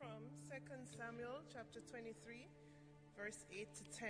from 0.00 0.24
2 0.48 0.56
Samuel 0.96 1.42
chapter 1.52 1.80
23, 1.90 2.46
verse 3.14 3.44
8 3.52 3.68
to 3.74 3.98
10, 3.98 4.08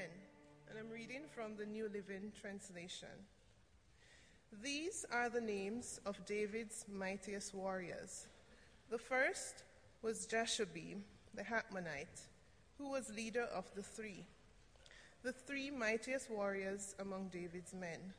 and 0.69 0.79
I'm 0.79 0.89
reading 0.89 1.23
from 1.35 1.57
the 1.57 1.67
New 1.67 1.91
Living 1.93 2.31
Translation. 2.41 3.09
These 4.63 5.05
are 5.11 5.29
the 5.29 5.41
names 5.41 5.99
of 6.07 6.25
David's 6.27 6.85
mightiest 6.89 7.55
warriors. 7.55 8.29
The 8.89 8.99
first 8.99 9.65
was 10.01 10.29
Jashobeam, 10.29 11.01
the 11.35 11.43
Hakmonite, 11.43 12.29
who 12.79 12.91
was 12.91 13.11
leader 13.11 13.49
of 13.53 13.65
the 13.75 13.83
three, 13.83 14.25
the 15.25 15.33
three 15.33 15.73
mightiest 15.73 16.31
warriors 16.31 16.95
among 17.01 17.31
David's 17.33 17.75
men. 17.75 18.15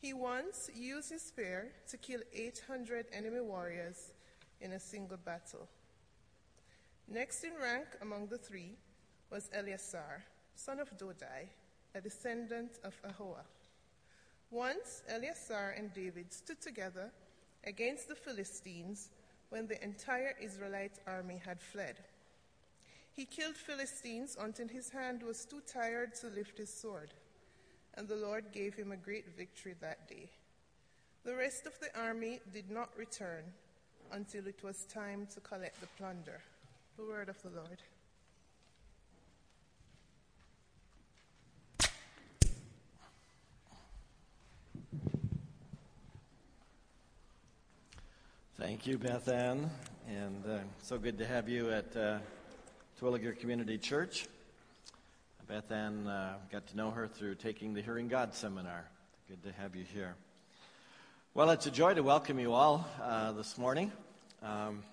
He 0.00 0.12
once 0.12 0.70
used 0.72 1.10
his 1.10 1.22
spear 1.22 1.72
to 1.88 1.96
kill 1.96 2.20
800 2.32 3.06
enemy 3.12 3.40
warriors 3.40 4.12
in 4.60 4.72
a 4.72 4.80
single 4.80 5.16
battle. 5.16 5.68
Next 7.08 7.44
in 7.44 7.52
rank 7.60 7.86
among 8.00 8.28
the 8.28 8.38
three 8.38 8.76
was 9.30 9.50
Eleazar, 9.52 10.24
son 10.54 10.80
of 10.80 10.96
Dodai, 10.96 11.48
a 11.94 12.00
descendant 12.00 12.78
of 12.82 12.94
Ahoah. 13.02 13.44
Once 14.50 15.02
Eleazar 15.08 15.74
and 15.76 15.92
David 15.92 16.32
stood 16.32 16.60
together 16.60 17.10
against 17.64 18.08
the 18.08 18.14
Philistines 18.14 19.10
when 19.50 19.66
the 19.66 19.82
entire 19.84 20.34
Israelite 20.40 20.98
army 21.06 21.40
had 21.44 21.60
fled. 21.60 21.96
He 23.12 23.24
killed 23.24 23.56
Philistines 23.56 24.36
until 24.40 24.68
his 24.68 24.90
hand 24.90 25.22
was 25.22 25.44
too 25.44 25.60
tired 25.66 26.14
to 26.16 26.28
lift 26.28 26.58
his 26.58 26.72
sword, 26.72 27.12
and 27.94 28.08
the 28.08 28.16
Lord 28.16 28.50
gave 28.50 28.74
him 28.74 28.92
a 28.92 28.96
great 28.96 29.36
victory 29.36 29.74
that 29.80 30.08
day. 30.08 30.30
The 31.24 31.36
rest 31.36 31.66
of 31.66 31.78
the 31.80 31.96
army 31.98 32.40
did 32.52 32.70
not 32.70 32.90
return 32.96 33.44
until 34.10 34.46
it 34.46 34.62
was 34.64 34.84
time 34.86 35.28
to 35.34 35.40
collect 35.40 35.80
the 35.80 35.86
plunder. 35.98 36.40
The 36.96 37.04
word 37.04 37.28
of 37.28 37.42
the 37.42 37.50
Lord. 37.50 37.82
Thank 48.56 48.86
you, 48.86 48.96
Beth 48.96 49.28
Ann, 49.28 49.68
and 50.08 50.44
uh, 50.46 50.58
so 50.82 50.96
good 50.96 51.18
to 51.18 51.26
have 51.26 51.48
you 51.48 51.72
at 51.72 51.96
uh, 51.96 52.18
Terwillegar 53.00 53.40
Community 53.40 53.76
Church. 53.76 54.28
Beth 55.48 55.72
Ann 55.72 56.06
uh, 56.06 56.36
got 56.52 56.68
to 56.68 56.76
know 56.76 56.92
her 56.92 57.08
through 57.08 57.34
taking 57.34 57.74
the 57.74 57.82
Hearing 57.82 58.06
God 58.06 58.34
seminar. 58.34 58.84
Good 59.28 59.42
to 59.42 59.52
have 59.60 59.74
you 59.74 59.84
here. 59.92 60.14
Well, 61.34 61.50
it's 61.50 61.66
a 61.66 61.72
joy 61.72 61.94
to 61.94 62.04
welcome 62.04 62.38
you 62.38 62.52
all 62.52 62.86
uh, 63.02 63.32
this 63.32 63.58
morning. 63.58 63.90
Um, 64.44 64.84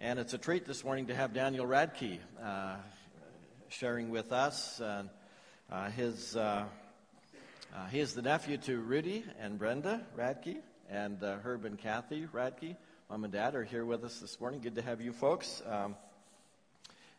and 0.00 0.18
it's 0.18 0.34
a 0.34 0.38
treat 0.38 0.66
this 0.66 0.84
morning 0.84 1.06
to 1.06 1.14
have 1.14 1.32
Daniel 1.32 1.66
Radke 1.66 2.18
uh, 2.42 2.76
sharing 3.68 4.10
with 4.10 4.32
us. 4.32 4.80
Uh, 4.80 5.04
uh, 5.70 5.90
his, 5.90 6.36
uh, 6.36 6.64
uh, 7.74 7.86
he 7.86 8.00
is 8.00 8.14
the 8.14 8.22
nephew 8.22 8.56
to 8.58 8.80
Rudy 8.80 9.24
and 9.40 9.58
Brenda 9.58 10.04
Radke, 10.18 10.56
and 10.90 11.22
uh, 11.22 11.36
Herb 11.44 11.64
and 11.64 11.78
Kathy 11.78 12.26
Radke. 12.32 12.76
Mom 13.08 13.24
and 13.24 13.32
Dad 13.32 13.54
are 13.54 13.64
here 13.64 13.84
with 13.84 14.04
us 14.04 14.18
this 14.18 14.40
morning. 14.40 14.60
Good 14.60 14.74
to 14.74 14.82
have 14.82 15.00
you 15.00 15.12
folks. 15.12 15.62
Um, 15.66 15.94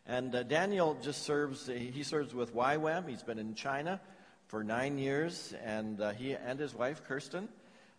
and 0.06 0.32
Daniel 0.48 0.96
just 1.02 1.22
serves, 1.22 1.66
he 1.66 2.02
serves 2.02 2.32
with 2.32 2.54
YWAM. 2.54 3.08
He's 3.08 3.22
been 3.22 3.38
in 3.38 3.54
China 3.54 4.00
for 4.46 4.62
nine 4.62 4.98
years, 4.98 5.52
and 5.64 6.00
he 6.16 6.34
and 6.34 6.60
his 6.60 6.74
wife, 6.74 7.02
Kirsten, 7.04 7.48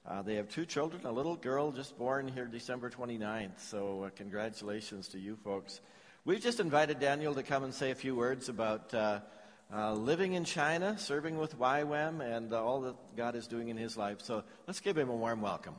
uh, 0.07 0.21
they 0.21 0.35
have 0.35 0.47
two 0.47 0.65
children, 0.65 1.05
a 1.05 1.11
little 1.11 1.35
girl 1.35 1.69
just 1.69 1.97
born 1.97 2.29
here 2.29 2.45
December 2.45 2.89
29th. 2.89 3.59
So, 3.59 4.03
uh, 4.03 4.09
congratulations 4.15 5.09
to 5.09 5.19
you 5.19 5.35
folks. 5.43 5.81
We've 6.23 6.39
just 6.39 6.61
invited 6.61 6.99
Daniel 6.99 7.35
to 7.35 7.43
come 7.43 7.65
and 7.65 7.73
say 7.73 7.91
a 7.91 7.95
few 7.95 8.15
words 8.15 8.47
about 8.47 8.93
uh, 8.93 9.19
uh 9.73 9.93
living 9.93 10.33
in 10.33 10.45
China, 10.45 10.97
serving 10.97 11.37
with 11.37 11.59
YWAM, 11.59 12.21
and 12.21 12.53
uh, 12.53 12.63
all 12.63 12.81
that 12.81 12.95
God 13.17 13.35
is 13.35 13.47
doing 13.47 13.67
in 13.67 13.75
his 13.75 13.97
life. 13.97 14.21
So, 14.21 14.43
let's 14.65 14.79
give 14.79 14.97
him 14.97 15.09
a 15.09 15.15
warm 15.15 15.41
welcome. 15.41 15.75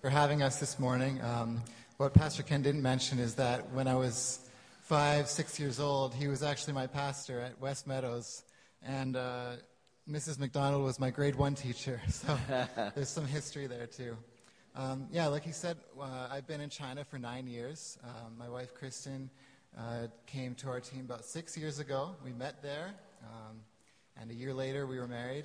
For 0.00 0.10
having 0.10 0.42
us 0.42 0.58
this 0.58 0.80
morning. 0.80 1.22
Um, 1.22 1.62
what 1.96 2.14
Pastor 2.14 2.42
Ken 2.42 2.62
didn't 2.62 2.82
mention 2.82 3.18
is 3.20 3.34
that 3.36 3.70
when 3.72 3.86
I 3.86 3.94
was 3.94 4.47
five, 4.88 5.28
six 5.28 5.60
years 5.60 5.78
old, 5.78 6.14
he 6.14 6.28
was 6.28 6.42
actually 6.42 6.72
my 6.72 6.86
pastor 6.86 7.42
at 7.42 7.60
West 7.60 7.86
Meadows. 7.86 8.42
And 8.82 9.16
uh, 9.16 9.56
Mrs. 10.10 10.38
McDonald 10.38 10.82
was 10.82 10.98
my 10.98 11.10
grade 11.10 11.36
one 11.36 11.54
teacher. 11.54 12.00
So 12.08 12.38
there's 12.94 13.10
some 13.10 13.26
history 13.26 13.66
there, 13.66 13.86
too. 13.86 14.16
Um, 14.74 15.06
yeah, 15.12 15.26
like 15.26 15.44
he 15.44 15.52
said, 15.52 15.76
uh, 16.00 16.28
I've 16.30 16.46
been 16.46 16.62
in 16.62 16.70
China 16.70 17.04
for 17.04 17.18
nine 17.18 17.46
years. 17.46 17.98
Um, 18.02 18.38
my 18.38 18.48
wife, 18.48 18.72
Kristen, 18.72 19.28
uh, 19.76 20.06
came 20.26 20.54
to 20.54 20.70
our 20.70 20.80
team 20.80 21.00
about 21.00 21.26
six 21.26 21.54
years 21.54 21.80
ago. 21.80 22.12
We 22.24 22.32
met 22.32 22.62
there. 22.62 22.94
Um, 23.22 23.58
and 24.18 24.30
a 24.30 24.34
year 24.34 24.54
later, 24.54 24.86
we 24.86 24.98
were 24.98 25.06
married, 25.06 25.44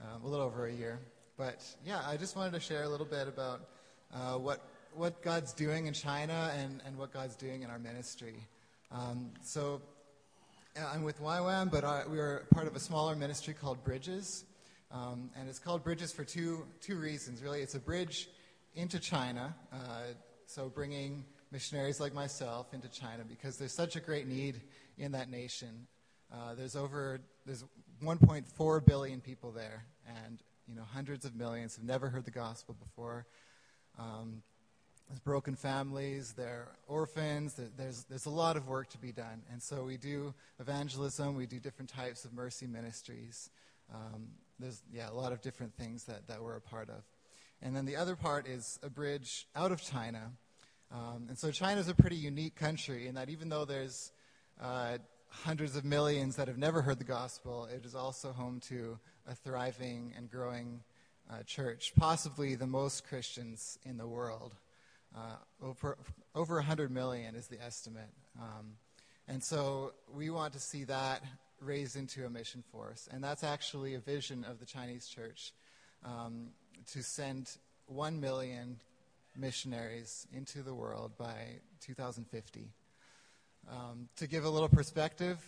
um, 0.00 0.24
a 0.24 0.26
little 0.26 0.46
over 0.46 0.64
a 0.64 0.72
year. 0.72 1.00
But 1.36 1.62
yeah, 1.84 2.00
I 2.06 2.16
just 2.16 2.34
wanted 2.34 2.54
to 2.54 2.60
share 2.60 2.84
a 2.84 2.88
little 2.88 3.04
bit 3.04 3.28
about 3.28 3.60
uh, 4.14 4.38
what, 4.38 4.66
what 4.94 5.20
God's 5.20 5.52
doing 5.52 5.86
in 5.86 5.92
China 5.92 6.50
and, 6.56 6.80
and 6.86 6.96
what 6.96 7.12
God's 7.12 7.36
doing 7.36 7.62
in 7.62 7.68
our 7.68 7.78
ministry. 7.78 8.36
Um, 8.92 9.30
so 9.42 9.80
I'm 10.76 11.04
with 11.04 11.20
YWAM, 11.22 11.70
but 11.70 11.84
I, 11.84 12.02
we 12.10 12.18
are 12.18 12.44
part 12.52 12.66
of 12.66 12.74
a 12.74 12.80
smaller 12.80 13.14
ministry 13.14 13.54
called 13.54 13.84
Bridges. 13.84 14.44
Um, 14.90 15.30
and 15.38 15.48
it's 15.48 15.60
called 15.60 15.84
Bridges 15.84 16.10
for 16.10 16.24
two, 16.24 16.66
two 16.80 16.96
reasons, 16.96 17.40
really. 17.40 17.60
It's 17.60 17.76
a 17.76 17.80
bridge 17.80 18.28
into 18.74 18.98
China, 18.98 19.54
uh, 19.72 19.76
so 20.46 20.68
bringing 20.68 21.24
missionaries 21.52 22.00
like 22.00 22.12
myself 22.12 22.74
into 22.74 22.88
China 22.88 23.22
because 23.28 23.56
there's 23.56 23.72
such 23.72 23.94
a 23.94 24.00
great 24.00 24.26
need 24.26 24.60
in 24.98 25.12
that 25.12 25.30
nation. 25.30 25.86
Uh, 26.32 26.54
there's 26.54 26.74
over 26.74 27.20
there's 27.46 27.64
1.4 28.02 28.86
billion 28.86 29.20
people 29.20 29.52
there, 29.52 29.84
and 30.24 30.42
you 30.66 30.74
know 30.74 30.82
hundreds 30.82 31.24
of 31.24 31.36
millions 31.36 31.76
have 31.76 31.84
never 31.84 32.08
heard 32.08 32.24
the 32.24 32.30
gospel 32.32 32.74
before. 32.82 33.26
Um, 33.98 34.42
there's 35.10 35.18
broken 35.18 35.56
families, 35.56 36.34
there 36.36 36.48
are 36.48 36.76
orphans, 36.86 37.60
there's, 37.76 38.04
there's 38.04 38.26
a 38.26 38.30
lot 38.30 38.56
of 38.56 38.68
work 38.68 38.88
to 38.90 38.98
be 38.98 39.10
done. 39.10 39.42
And 39.50 39.60
so 39.60 39.82
we 39.82 39.96
do 39.96 40.32
evangelism, 40.60 41.34
we 41.34 41.46
do 41.46 41.58
different 41.58 41.90
types 41.90 42.24
of 42.24 42.32
mercy 42.32 42.68
ministries. 42.68 43.50
Um, 43.92 44.28
there's, 44.60 44.80
yeah, 44.92 45.10
a 45.10 45.12
lot 45.12 45.32
of 45.32 45.42
different 45.42 45.74
things 45.74 46.04
that, 46.04 46.28
that 46.28 46.40
we're 46.40 46.54
a 46.54 46.60
part 46.60 46.90
of. 46.90 47.02
And 47.60 47.74
then 47.74 47.86
the 47.86 47.96
other 47.96 48.14
part 48.14 48.46
is 48.46 48.78
a 48.84 48.88
bridge 48.88 49.48
out 49.56 49.72
of 49.72 49.82
China. 49.82 50.30
Um, 50.92 51.26
and 51.28 51.36
so 51.36 51.50
China 51.50 51.80
is 51.80 51.88
a 51.88 51.94
pretty 51.94 52.16
unique 52.16 52.54
country 52.54 53.08
in 53.08 53.16
that 53.16 53.28
even 53.28 53.48
though 53.48 53.64
there's 53.64 54.12
uh, 54.62 54.98
hundreds 55.28 55.74
of 55.74 55.84
millions 55.84 56.36
that 56.36 56.46
have 56.46 56.58
never 56.58 56.82
heard 56.82 57.00
the 57.00 57.04
gospel, 57.04 57.66
it 57.74 57.84
is 57.84 57.96
also 57.96 58.30
home 58.30 58.60
to 58.68 58.96
a 59.28 59.34
thriving 59.34 60.14
and 60.16 60.30
growing 60.30 60.84
uh, 61.28 61.42
church, 61.42 61.94
possibly 61.96 62.54
the 62.54 62.66
most 62.68 63.08
Christians 63.08 63.76
in 63.84 63.96
the 63.96 64.06
world. 64.06 64.54
Uh, 65.14 65.36
over, 65.62 65.98
over 66.34 66.56
100 66.56 66.90
million 66.90 67.34
is 67.34 67.48
the 67.48 67.62
estimate. 67.62 68.10
Um, 68.40 68.76
and 69.28 69.42
so 69.42 69.92
we 70.14 70.30
want 70.30 70.52
to 70.52 70.60
see 70.60 70.84
that 70.84 71.22
raised 71.60 71.96
into 71.96 72.24
a 72.24 72.30
mission 72.30 72.62
force. 72.72 73.08
And 73.12 73.22
that's 73.22 73.44
actually 73.44 73.94
a 73.94 73.98
vision 73.98 74.44
of 74.48 74.60
the 74.60 74.66
Chinese 74.66 75.06
church 75.06 75.52
um, 76.04 76.48
to 76.92 77.02
send 77.02 77.56
1 77.86 78.20
million 78.20 78.78
missionaries 79.36 80.26
into 80.32 80.62
the 80.62 80.74
world 80.74 81.12
by 81.18 81.60
2050. 81.80 82.68
Um, 83.70 84.08
to 84.16 84.26
give 84.26 84.44
a 84.44 84.48
little 84.48 84.68
perspective, 84.68 85.38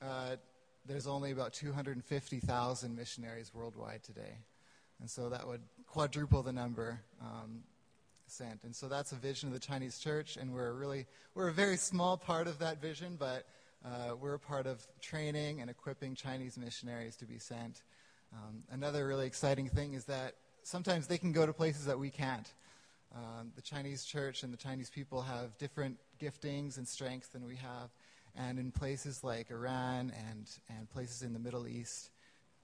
uh, 0.00 0.36
there's 0.86 1.06
only 1.06 1.32
about 1.32 1.52
250,000 1.52 2.96
missionaries 2.96 3.52
worldwide 3.52 4.02
today. 4.02 4.38
And 5.00 5.10
so 5.10 5.28
that 5.28 5.46
would 5.46 5.60
quadruple 5.86 6.42
the 6.42 6.52
number 6.52 7.00
um, 7.20 7.62
sent. 8.30 8.62
And 8.64 8.74
so 8.74 8.88
that's 8.88 9.12
a 9.12 9.16
vision 9.16 9.48
of 9.48 9.54
the 9.54 9.60
Chinese 9.60 9.98
church, 9.98 10.36
and 10.36 10.52
we're 10.52 10.72
really 10.72 11.06
we're 11.34 11.48
a 11.48 11.52
very 11.52 11.76
small 11.76 12.16
part 12.16 12.46
of 12.46 12.58
that 12.58 12.80
vision, 12.80 13.16
but 13.18 13.46
uh, 13.84 14.14
we're 14.20 14.34
a 14.34 14.38
part 14.38 14.66
of 14.66 14.86
training 15.00 15.60
and 15.60 15.70
equipping 15.70 16.14
Chinese 16.14 16.58
missionaries 16.58 17.16
to 17.16 17.26
be 17.26 17.38
sent. 17.38 17.82
Um, 18.32 18.62
another 18.70 19.06
really 19.06 19.26
exciting 19.26 19.68
thing 19.68 19.94
is 19.94 20.04
that 20.06 20.34
sometimes 20.62 21.06
they 21.06 21.18
can 21.18 21.32
go 21.32 21.46
to 21.46 21.52
places 21.52 21.86
that 21.86 21.98
we 21.98 22.10
can't. 22.10 22.52
Um, 23.14 23.52
the 23.56 23.62
Chinese 23.62 24.04
church 24.04 24.42
and 24.42 24.52
the 24.52 24.56
Chinese 24.58 24.90
people 24.90 25.22
have 25.22 25.56
different 25.58 25.96
giftings 26.20 26.76
and 26.76 26.86
strengths 26.86 27.28
than 27.28 27.46
we 27.46 27.56
have. 27.56 27.90
And 28.36 28.58
in 28.58 28.70
places 28.70 29.24
like 29.24 29.50
Iran 29.50 30.12
and, 30.30 30.46
and 30.68 30.88
places 30.90 31.22
in 31.22 31.32
the 31.32 31.38
Middle 31.38 31.66
East, 31.66 32.10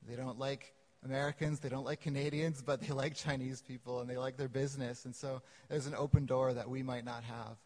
they 0.07 0.17
don't 0.17 0.39
like 0.39 0.75
Americans, 1.05 1.61
they 1.61 1.69
don't 1.69 1.85
like 1.85 2.01
Canadians, 2.01 2.63
but 2.63 2.81
they 2.81 2.95
like 2.95 3.15
Chinese 3.15 3.63
people 3.63 4.01
and 4.01 4.09
they 4.09 4.17
like 4.17 4.37
their 4.37 4.49
business. 4.49 5.05
And 5.05 5.15
so 5.15 5.43
there's 5.69 5.87
an 5.87 5.95
open 5.95 6.27
door 6.27 6.53
that 6.55 6.69
we 6.69 6.83
might 6.83 7.05
not 7.05 7.25
have. 7.25 7.57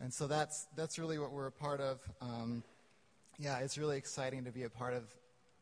And 0.00 0.12
so 0.12 0.26
that's, 0.26 0.66
that's 0.76 0.98
really 0.98 1.18
what 1.18 1.32
we're 1.32 1.46
a 1.46 1.52
part 1.52 1.80
of. 1.80 2.00
Um, 2.20 2.62
yeah, 3.38 3.58
it's 3.58 3.78
really 3.78 3.96
exciting 3.96 4.44
to 4.44 4.50
be 4.50 4.64
a 4.64 4.70
part 4.70 4.94
of 4.94 5.04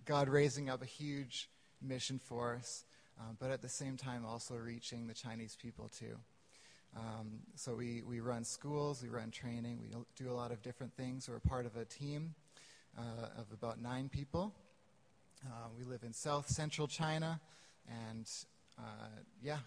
God 0.05 0.29
raising 0.29 0.69
up 0.69 0.83
a 0.83 0.87
huge 0.87 1.49
mission 1.81 2.19
force 2.19 2.85
um, 3.21 3.37
but 3.39 3.51
at 3.51 3.63
the 3.63 3.69
same 3.69 3.97
time 3.97 4.25
also 4.25 4.55
reaching 4.55 5.07
the 5.07 5.15
Chinese 5.15 5.57
people 5.61 5.89
too. 5.89 6.17
Um, 6.97 7.41
so 7.57 7.75
we, 7.75 8.03
we 8.03 8.21
run 8.21 8.45
schools, 8.45 9.03
we 9.03 9.09
run 9.09 9.31
training, 9.31 9.81
we 9.81 9.89
do 10.17 10.31
a 10.31 10.35
lot 10.35 10.53
of 10.53 10.63
different 10.63 10.95
things. 10.95 11.29
We're 11.29 11.41
part 11.41 11.67
of 11.67 11.77
a 11.77 11.85
team 11.85 12.35
uh, 12.97 13.41
of 13.41 13.47
about 13.53 13.81
nine 13.81 14.09
people. 14.09 14.55
Uh, 15.47 15.69
we 15.77 15.85
live 15.85 16.03
in 16.05 16.13
south 16.13 16.49
central 16.49 16.87
China, 16.87 17.41
and 17.89 18.31
uh, 18.79 19.09
yeah, 19.43 19.59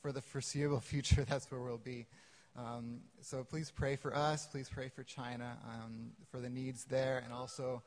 for 0.00 0.12
the 0.12 0.20
foreseeable 0.20 0.80
future, 0.92 1.24
that's 1.24 1.50
where 1.50 1.60
we'll 1.60 1.78
be. 1.78 2.06
Um, 2.56 3.00
so 3.22 3.42
please 3.44 3.70
pray 3.70 3.96
for 3.96 4.14
us. 4.14 4.46
Please 4.46 4.68
pray 4.68 4.88
for 4.88 5.02
China, 5.02 5.56
um, 5.64 6.10
for 6.30 6.38
the 6.38 6.50
needs 6.50 6.84
there, 6.84 7.22
and 7.24 7.32
also 7.32 7.82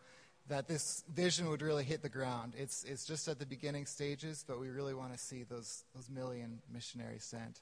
that 0.47 0.67
this 0.67 1.03
vision 1.13 1.49
would 1.49 1.61
really 1.61 1.83
hit 1.83 2.01
the 2.01 2.09
ground. 2.09 2.53
It's, 2.57 2.83
it's 2.83 3.05
just 3.05 3.27
at 3.27 3.39
the 3.39 3.45
beginning 3.45 3.85
stages, 3.85 4.43
but 4.47 4.59
we 4.59 4.69
really 4.69 4.93
want 4.93 5.11
to 5.11 5.19
see 5.19 5.43
those, 5.43 5.83
those 5.95 6.09
million 6.09 6.59
missionaries 6.71 7.23
sent. 7.23 7.61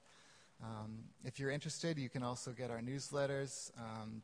Um, 0.62 1.00
if 1.26 1.40
you're 1.40 1.52
interested, 1.52 1.98
you 1.98 2.10
can 2.10 2.24
also 2.24 2.52
get 2.52 2.72
our 2.72 2.82
newsletters. 2.82 3.72
Um, 3.78 4.22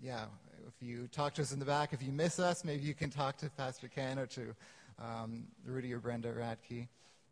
yeah, 0.00 0.26
if 0.66 0.80
you 0.80 1.08
talk 1.08 1.34
to 1.34 1.42
us 1.42 1.52
in 1.52 1.58
the 1.58 1.64
back, 1.64 1.92
if 1.92 2.02
you 2.02 2.12
miss 2.12 2.38
us, 2.38 2.64
maybe 2.64 2.82
you 2.82 2.94
can 2.94 3.10
talk 3.10 3.36
to 3.38 3.50
Pastor 3.50 3.88
Ken 3.88 4.18
or 4.18 4.26
to 4.26 4.54
um, 4.98 5.44
Rudy 5.64 5.92
or 5.92 6.00
Brenda 6.00 6.32
Radke. 6.32 6.88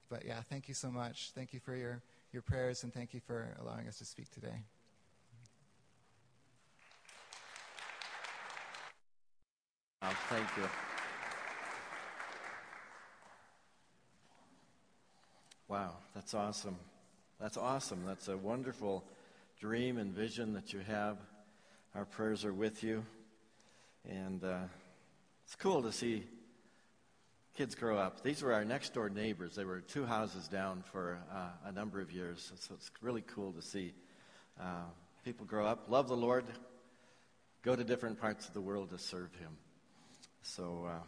But 0.08 0.24
yeah, 0.24 0.40
thank 0.48 0.68
you 0.68 0.74
so 0.74 0.90
much. 0.90 1.30
Thank 1.34 1.52
you 1.52 1.60
for 1.60 1.74
your, 1.74 2.00
your 2.32 2.42
prayers, 2.42 2.84
and 2.84 2.92
thank 2.94 3.12
you 3.12 3.20
for 3.20 3.56
allowing 3.60 3.88
us 3.88 3.98
to 3.98 4.04
speak 4.04 4.30
today. 4.30 4.62
Oh, 10.02 10.16
thank 10.28 10.46
you. 10.56 10.68
Wow, 15.68 15.94
that's 16.14 16.32
awesome. 16.32 16.76
That's 17.40 17.56
awesome. 17.56 18.04
That's 18.06 18.28
a 18.28 18.36
wonderful 18.36 19.04
dream 19.58 19.98
and 19.98 20.12
vision 20.12 20.52
that 20.52 20.72
you 20.72 20.78
have. 20.80 21.18
Our 21.94 22.04
prayers 22.04 22.44
are 22.44 22.52
with 22.52 22.84
you. 22.84 23.04
And 24.08 24.44
uh, 24.44 24.58
it's 25.44 25.56
cool 25.56 25.82
to 25.82 25.90
see 25.90 26.24
kids 27.56 27.74
grow 27.74 27.96
up. 27.96 28.22
These 28.22 28.42
were 28.42 28.52
our 28.52 28.66
next 28.66 28.92
door 28.92 29.08
neighbors. 29.08 29.54
They 29.54 29.64
were 29.64 29.80
two 29.80 30.04
houses 30.04 30.46
down 30.46 30.84
for 30.92 31.18
uh, 31.32 31.48
a 31.64 31.72
number 31.72 32.02
of 32.02 32.12
years. 32.12 32.52
So 32.60 32.74
it's 32.74 32.90
really 33.00 33.22
cool 33.22 33.52
to 33.52 33.62
see 33.62 33.94
uh, 34.60 34.84
people 35.24 35.46
grow 35.46 35.66
up, 35.66 35.86
love 35.88 36.06
the 36.08 36.16
Lord, 36.16 36.44
go 37.62 37.74
to 37.74 37.82
different 37.82 38.20
parts 38.20 38.46
of 38.46 38.52
the 38.52 38.60
world 38.60 38.90
to 38.90 38.98
serve 38.98 39.34
Him. 39.36 39.56
So, 40.42 40.86
uh, 40.86 40.98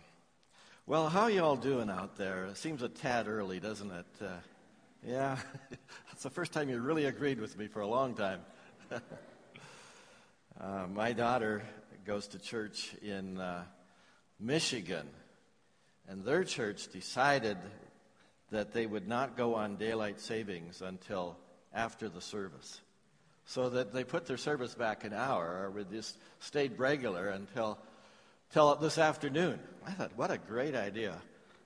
well, 0.87 1.11
how 1.11 1.27
you 1.27 1.45
all 1.45 1.57
doing 1.57 1.91
out 1.91 2.17
there? 2.17 2.47
It 2.47 2.57
seems 2.57 2.83
a 2.83 2.89
tad 2.89 3.29
early, 3.29 3.61
doesn't 3.61 3.91
it? 3.91 4.07
Uh, 4.19 4.29
yeah, 5.07 5.37
it's 6.13 6.23
the 6.23 6.31
first 6.31 6.53
time 6.53 6.71
you 6.71 6.81
really 6.81 7.05
agreed 7.05 7.41
with 7.41 7.59
me 7.59 7.67
for 7.67 7.81
a 7.81 7.87
long 7.87 8.15
time. 8.15 8.41
uh, 8.91 10.87
my 10.95 11.13
daughter 11.13 11.63
goes 12.07 12.27
to 12.29 12.39
church 12.39 12.95
in 13.03 13.39
uh, 13.39 13.65
Michigan, 14.41 15.09
and 16.09 16.25
their 16.25 16.45
church 16.45 16.89
decided 16.89 17.59
that 18.51 18.73
they 18.73 18.87
would 18.87 19.07
not 19.07 19.37
go 19.37 19.55
on 19.55 19.77
daylight 19.77 20.21
savings 20.21 20.81
until 20.81 21.37
after 21.75 22.09
the 22.09 22.21
service. 22.21 22.81
So 23.45 23.71
that 23.71 23.93
they 23.93 24.05
put 24.05 24.27
their 24.27 24.37
service 24.37 24.75
back 24.75 25.05
an 25.05 25.13
hour, 25.13 25.63
or 25.63 25.71
we 25.71 25.85
just 25.85 26.19
stayed 26.41 26.79
regular 26.79 27.29
until 27.29 27.79
till 28.53 28.75
this 28.77 28.99
afternoon. 28.99 29.59
I 29.87 29.93
thought, 29.93 30.13
what 30.17 30.31
a 30.31 30.39
great 30.39 30.75
idea. 30.75 31.17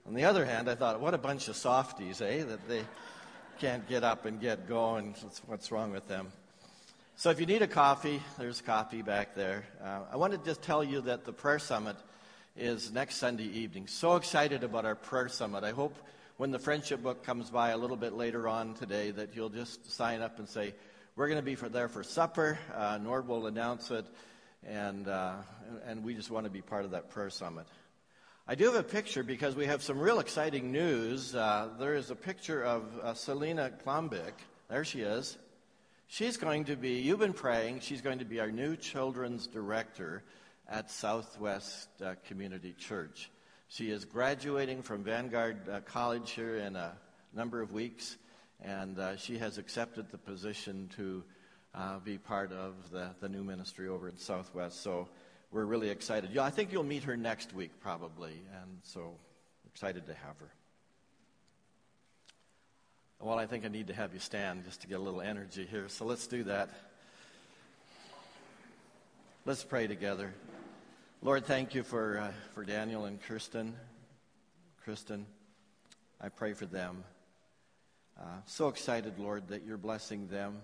On 0.06 0.14
the 0.14 0.24
other 0.24 0.44
hand, 0.44 0.68
I 0.68 0.74
thought, 0.74 1.00
what 1.00 1.14
a 1.14 1.18
bunch 1.18 1.48
of 1.48 1.56
softies, 1.56 2.20
eh? 2.20 2.42
That 2.42 2.68
they 2.68 2.82
can't 3.60 3.88
get 3.88 4.02
up 4.02 4.26
and 4.26 4.40
get 4.40 4.68
going. 4.68 5.14
What's 5.46 5.70
wrong 5.70 5.92
with 5.92 6.08
them? 6.08 6.32
So 7.14 7.30
if 7.30 7.38
you 7.38 7.46
need 7.46 7.62
a 7.62 7.68
coffee, 7.68 8.20
there's 8.38 8.60
coffee 8.60 9.02
back 9.02 9.36
there. 9.36 9.64
Uh, 9.84 10.00
I 10.12 10.16
want 10.16 10.32
to 10.32 10.38
just 10.38 10.62
tell 10.62 10.82
you 10.82 11.02
that 11.02 11.24
the 11.24 11.32
prayer 11.32 11.60
summit 11.60 11.96
is 12.56 12.92
next 12.92 13.16
Sunday 13.16 13.46
evening. 13.46 13.86
So 13.86 14.16
excited 14.16 14.62
about 14.62 14.84
our 14.84 14.94
prayer 14.94 15.28
summit. 15.28 15.64
I 15.64 15.70
hope 15.70 15.96
when 16.36 16.50
the 16.50 16.58
friendship 16.58 17.02
book 17.02 17.24
comes 17.24 17.50
by 17.50 17.70
a 17.70 17.78
little 17.78 17.96
bit 17.96 18.12
later 18.12 18.46
on 18.46 18.74
today 18.74 19.10
that 19.10 19.34
you'll 19.34 19.48
just 19.48 19.90
sign 19.90 20.20
up 20.20 20.38
and 20.38 20.46
say, 20.48 20.74
we're 21.16 21.28
going 21.28 21.38
to 21.38 21.44
be 21.44 21.54
for 21.54 21.70
there 21.70 21.88
for 21.88 22.02
supper. 22.02 22.58
Uh, 22.74 22.98
Nord 23.02 23.26
will 23.26 23.46
announce 23.46 23.90
it 23.90 24.04
and, 24.66 25.08
uh, 25.08 25.36
and 25.86 26.04
we 26.04 26.14
just 26.14 26.30
want 26.30 26.44
to 26.44 26.50
be 26.50 26.60
part 26.60 26.84
of 26.84 26.90
that 26.90 27.08
prayer 27.08 27.30
summit. 27.30 27.66
I 28.46 28.54
do 28.54 28.66
have 28.66 28.74
a 28.74 28.82
picture 28.82 29.22
because 29.22 29.56
we 29.56 29.66
have 29.66 29.82
some 29.82 29.98
real 29.98 30.20
exciting 30.20 30.72
news. 30.72 31.34
Uh, 31.34 31.70
there 31.78 31.94
is 31.94 32.10
a 32.10 32.16
picture 32.16 32.62
of 32.62 32.84
uh, 33.02 33.14
Selena. 33.14 33.72
There 34.68 34.84
she 34.84 35.00
is. 35.00 35.38
She's 36.06 36.36
going 36.36 36.64
to 36.64 36.76
be, 36.76 37.00
you've 37.00 37.20
been 37.20 37.32
praying, 37.32 37.80
she's 37.80 38.02
going 38.02 38.18
to 38.18 38.26
be 38.26 38.40
our 38.40 38.50
new 38.50 38.76
children's 38.76 39.46
director 39.46 40.22
at 40.68 40.90
Southwest 40.90 41.88
uh, 42.04 42.14
Community 42.26 42.74
Church. 42.78 43.30
She 43.68 43.90
is 43.90 44.04
graduating 44.04 44.82
from 44.82 45.02
Vanguard 45.02 45.68
uh, 45.68 45.80
College 45.80 46.30
here 46.32 46.56
in 46.56 46.76
a 46.76 46.92
number 47.34 47.62
of 47.62 47.72
weeks, 47.72 48.16
and 48.60 48.98
uh, 48.98 49.16
she 49.16 49.38
has 49.38 49.58
accepted 49.58 50.10
the 50.10 50.18
position 50.18 50.90
to 50.96 51.24
uh, 51.74 51.98
be 52.00 52.18
part 52.18 52.52
of 52.52 52.74
the, 52.90 53.10
the 53.20 53.28
new 53.28 53.42
ministry 53.42 53.88
over 53.88 54.08
at 54.08 54.20
Southwest. 54.20 54.82
So 54.82 55.08
we're 55.50 55.64
really 55.64 55.88
excited. 55.88 56.30
Yeah, 56.32 56.42
I 56.42 56.50
think 56.50 56.72
you'll 56.72 56.84
meet 56.84 57.04
her 57.04 57.16
next 57.16 57.54
week 57.54 57.70
probably, 57.80 58.32
and 58.62 58.78
so 58.82 59.14
excited 59.66 60.06
to 60.06 60.14
have 60.14 60.38
her. 60.38 60.50
Well, 63.20 63.38
I 63.38 63.46
think 63.46 63.64
I 63.64 63.68
need 63.68 63.86
to 63.86 63.94
have 63.94 64.12
you 64.14 64.20
stand 64.20 64.64
just 64.64 64.80
to 64.80 64.88
get 64.88 64.98
a 64.98 65.02
little 65.02 65.20
energy 65.20 65.66
here. 65.70 65.88
So 65.88 66.04
let's 66.04 66.26
do 66.26 66.42
that. 66.44 66.70
Let's 69.44 69.64
pray 69.64 69.86
together. 69.86 70.34
Lord, 71.24 71.46
thank 71.46 71.76
you 71.76 71.84
for, 71.84 72.18
uh, 72.18 72.32
for 72.52 72.64
Daniel 72.64 73.04
and 73.04 73.22
Kirsten. 73.22 73.76
Kristen, 74.82 75.24
I 76.20 76.30
pray 76.30 76.52
for 76.52 76.66
them. 76.66 77.04
Uh, 78.20 78.24
so 78.46 78.66
excited, 78.66 79.20
Lord, 79.20 79.46
that 79.46 79.64
you're 79.64 79.78
blessing 79.78 80.26
them. 80.26 80.62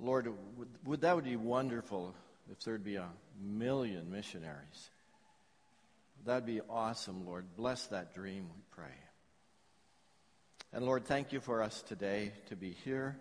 Lord, 0.00 0.26
would, 0.56 0.68
would 0.84 1.00
that 1.02 1.14
would 1.14 1.24
be 1.24 1.36
wonderful 1.36 2.16
if 2.50 2.64
there'd 2.64 2.82
be 2.82 2.96
a 2.96 3.06
million 3.40 4.10
missionaries. 4.10 4.90
That'd 6.24 6.46
be 6.46 6.60
awesome, 6.68 7.24
Lord. 7.24 7.44
Bless 7.56 7.86
that 7.86 8.12
dream, 8.12 8.48
we 8.56 8.62
pray. 8.72 8.96
And 10.72 10.84
Lord, 10.84 11.04
thank 11.04 11.32
you 11.32 11.38
for 11.38 11.62
us 11.62 11.80
today 11.82 12.32
to 12.48 12.56
be 12.56 12.72
here. 12.84 13.16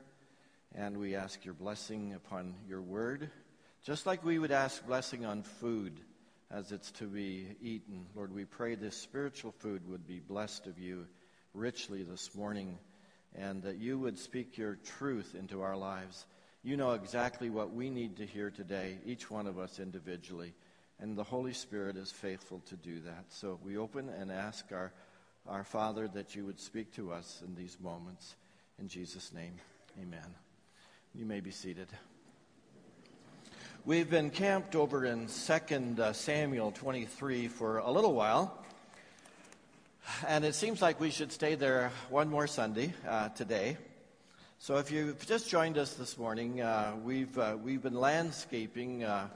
And 0.73 0.97
we 0.97 1.13
ask 1.13 1.45
your 1.45 1.53
blessing 1.53 2.15
upon 2.15 2.55
your 2.67 2.81
word, 2.81 3.29
just 3.83 4.07
like 4.07 4.25
we 4.25 4.39
would 4.39 4.51
ask 4.51 4.83
blessing 4.87 5.27
on 5.27 5.43
food 5.43 5.99
as 6.53 6.71
it's 6.71 6.91
to 6.91 7.05
be 7.05 7.47
eaten. 7.61 8.05
Lord, 8.15 8.33
we 8.33 8.45
pray 8.45 8.75
this 8.75 8.95
spiritual 8.95 9.51
food 9.51 9.81
would 9.89 10.05
be 10.07 10.19
blessed 10.19 10.67
of 10.67 10.77
you 10.77 11.07
richly 11.53 12.03
this 12.03 12.35
morning, 12.35 12.77
and 13.35 13.63
that 13.63 13.77
you 13.77 13.97
would 13.97 14.19
speak 14.19 14.57
your 14.57 14.77
truth 14.97 15.35
into 15.37 15.63
our 15.63 15.75
lives. 15.75 16.25
You 16.63 16.77
know 16.77 16.91
exactly 16.91 17.49
what 17.49 17.73
we 17.73 17.89
need 17.89 18.17
to 18.17 18.25
hear 18.25 18.51
today, 18.51 18.97
each 19.05 19.31
one 19.31 19.47
of 19.47 19.57
us 19.57 19.79
individually. 19.79 20.53
And 20.99 21.17
the 21.17 21.23
Holy 21.23 21.53
Spirit 21.53 21.97
is 21.97 22.11
faithful 22.11 22.61
to 22.67 22.75
do 22.75 22.99
that. 23.01 23.25
So 23.29 23.59
we 23.63 23.77
open 23.77 24.09
and 24.09 24.31
ask 24.31 24.71
our, 24.71 24.93
our 25.47 25.63
Father 25.63 26.07
that 26.09 26.35
you 26.35 26.45
would 26.45 26.59
speak 26.59 26.93
to 26.95 27.11
us 27.11 27.41
in 27.45 27.55
these 27.55 27.77
moments. 27.81 28.35
In 28.79 28.87
Jesus' 28.87 29.33
name, 29.33 29.55
amen. 29.99 30.35
You 31.15 31.25
may 31.25 31.39
be 31.39 31.51
seated. 31.51 31.87
We've 33.85 34.09
been 34.09 34.29
camped 34.29 34.77
over 34.77 35.03
in 35.03 35.27
2 35.27 36.01
uh, 36.01 36.13
Samuel 36.13 36.71
23 36.71 37.49
for 37.49 37.79
a 37.79 37.91
little 37.91 38.13
while. 38.13 38.63
And 40.25 40.45
it 40.45 40.55
seems 40.55 40.81
like 40.81 41.01
we 41.01 41.11
should 41.11 41.33
stay 41.33 41.55
there 41.55 41.91
one 42.09 42.29
more 42.29 42.47
Sunday 42.47 42.93
uh, 43.05 43.27
today. 43.29 43.75
So, 44.57 44.77
if 44.77 44.89
you've 44.89 45.27
just 45.27 45.49
joined 45.49 45.77
us 45.77 45.95
this 45.95 46.17
morning, 46.17 46.61
uh, 46.61 46.93
we've, 47.03 47.37
uh, 47.37 47.57
we've 47.61 47.81
been 47.81 47.99
landscaping 47.99 49.03
uh, 49.03 49.27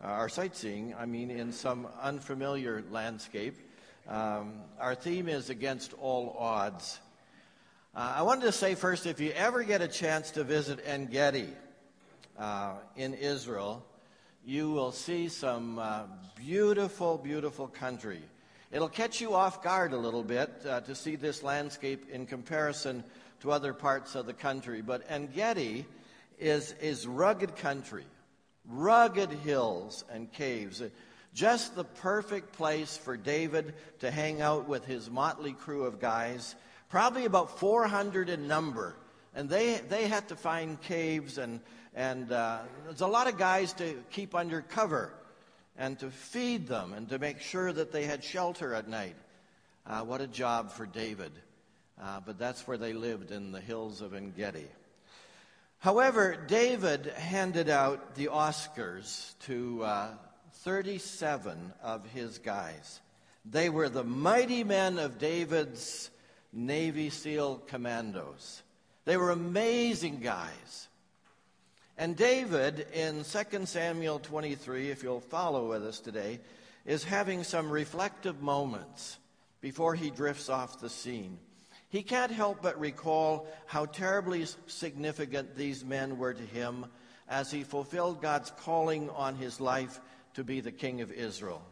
our 0.00 0.28
sightseeing, 0.28 0.94
I 0.96 1.04
mean, 1.04 1.28
in 1.28 1.50
some 1.50 1.88
unfamiliar 2.00 2.84
landscape. 2.92 3.56
Um, 4.06 4.60
our 4.78 4.94
theme 4.94 5.28
is 5.28 5.50
against 5.50 5.94
all 5.94 6.36
odds. 6.38 7.00
Uh, 7.92 8.12
I 8.18 8.22
wanted 8.22 8.42
to 8.42 8.52
say 8.52 8.76
first 8.76 9.04
if 9.04 9.18
you 9.18 9.32
ever 9.32 9.64
get 9.64 9.82
a 9.82 9.88
chance 9.88 10.30
to 10.30 10.44
visit 10.44 10.78
En 10.86 11.06
Gedi 11.06 11.48
in 12.94 13.12
Israel, 13.12 13.84
you 14.46 14.70
will 14.70 14.92
see 14.92 15.28
some 15.28 15.76
uh, 15.76 16.04
beautiful, 16.36 17.18
beautiful 17.18 17.66
country. 17.66 18.22
It'll 18.70 18.88
catch 18.88 19.20
you 19.20 19.34
off 19.34 19.60
guard 19.60 19.92
a 19.92 19.96
little 19.96 20.22
bit 20.22 20.62
to 20.62 20.94
see 20.94 21.16
this 21.16 21.42
landscape 21.42 22.08
in 22.10 22.26
comparison 22.26 23.02
to 23.40 23.50
other 23.50 23.74
parts 23.74 24.14
of 24.14 24.26
the 24.26 24.32
country. 24.32 24.82
But 24.82 25.02
En 25.08 25.26
Gedi 25.34 25.84
is, 26.38 26.76
is 26.80 27.08
rugged 27.08 27.56
country, 27.56 28.04
rugged 28.68 29.32
hills 29.32 30.04
and 30.12 30.32
caves. 30.32 30.80
Just 31.34 31.74
the 31.74 31.84
perfect 31.84 32.52
place 32.52 32.96
for 32.96 33.16
David 33.16 33.74
to 33.98 34.12
hang 34.12 34.40
out 34.42 34.68
with 34.68 34.84
his 34.84 35.10
motley 35.10 35.54
crew 35.54 35.84
of 35.84 35.98
guys 35.98 36.54
probably 36.88 37.24
about 37.24 37.58
400 37.58 38.28
in 38.28 38.46
number. 38.46 38.94
And 39.34 39.50
they, 39.50 39.80
they 39.88 40.06
had 40.06 40.28
to 40.28 40.36
find 40.36 40.80
caves, 40.80 41.36
and, 41.36 41.60
and 41.96 42.30
uh, 42.30 42.58
there's 42.84 43.00
a 43.00 43.06
lot 43.06 43.26
of 43.26 43.38
guys 43.38 43.72
to 43.72 43.94
keep 44.10 44.34
under 44.34 44.60
cover 44.60 45.12
and 45.78 45.98
to 45.98 46.10
feed 46.10 46.66
them 46.66 46.92
and 46.92 47.08
to 47.08 47.18
make 47.18 47.40
sure 47.40 47.72
that 47.72 47.90
they 47.90 48.04
had 48.04 48.22
shelter 48.22 48.74
at 48.74 48.86
night. 48.86 49.16
Uh, 49.86 50.02
what 50.02 50.20
a 50.20 50.26
job 50.26 50.70
for 50.70 50.84
David. 50.84 51.32
Uh, 52.00 52.20
but 52.24 52.38
that's 52.38 52.68
where 52.68 52.76
they 52.76 52.92
lived 52.92 53.30
in 53.30 53.50
the 53.50 53.60
hills 53.60 54.02
of 54.02 54.14
Engedi. 54.14 54.66
However, 55.78 56.36
David 56.46 57.06
handed 57.16 57.70
out 57.70 58.14
the 58.14 58.26
Oscars 58.26 59.32
to 59.46 59.82
uh, 59.82 60.08
37 60.52 61.72
of 61.82 62.06
his 62.10 62.38
guys. 62.38 63.00
They 63.50 63.70
were 63.70 63.88
the 63.88 64.04
mighty 64.04 64.64
men 64.64 64.98
of 64.98 65.18
David's 65.18 66.10
Navy 66.52 67.08
SEAL 67.08 67.62
commandos. 67.68 68.62
They 69.06 69.16
were 69.16 69.30
amazing 69.30 70.20
guys. 70.20 70.88
And 71.98 72.14
David, 72.14 72.86
in 72.92 73.24
2 73.24 73.66
Samuel 73.66 74.18
23, 74.18 74.90
if 74.90 75.02
you'll 75.02 75.20
follow 75.20 75.70
with 75.70 75.82
us 75.82 75.98
today, 75.98 76.40
is 76.84 77.04
having 77.04 77.42
some 77.42 77.70
reflective 77.70 78.42
moments 78.42 79.18
before 79.62 79.94
he 79.94 80.10
drifts 80.10 80.50
off 80.50 80.78
the 80.78 80.90
scene. 80.90 81.38
He 81.88 82.02
can't 82.02 82.30
help 82.30 82.60
but 82.60 82.78
recall 82.78 83.48
how 83.64 83.86
terribly 83.86 84.44
significant 84.66 85.56
these 85.56 85.84
men 85.84 86.18
were 86.18 86.34
to 86.34 86.42
him 86.42 86.86
as 87.28 87.50
he 87.50 87.64
fulfilled 87.64 88.20
God's 88.20 88.52
calling 88.58 89.08
on 89.10 89.34
his 89.34 89.60
life 89.60 89.98
to 90.34 90.44
be 90.44 90.60
the 90.60 90.72
king 90.72 91.00
of 91.00 91.10
Israel. 91.10 91.62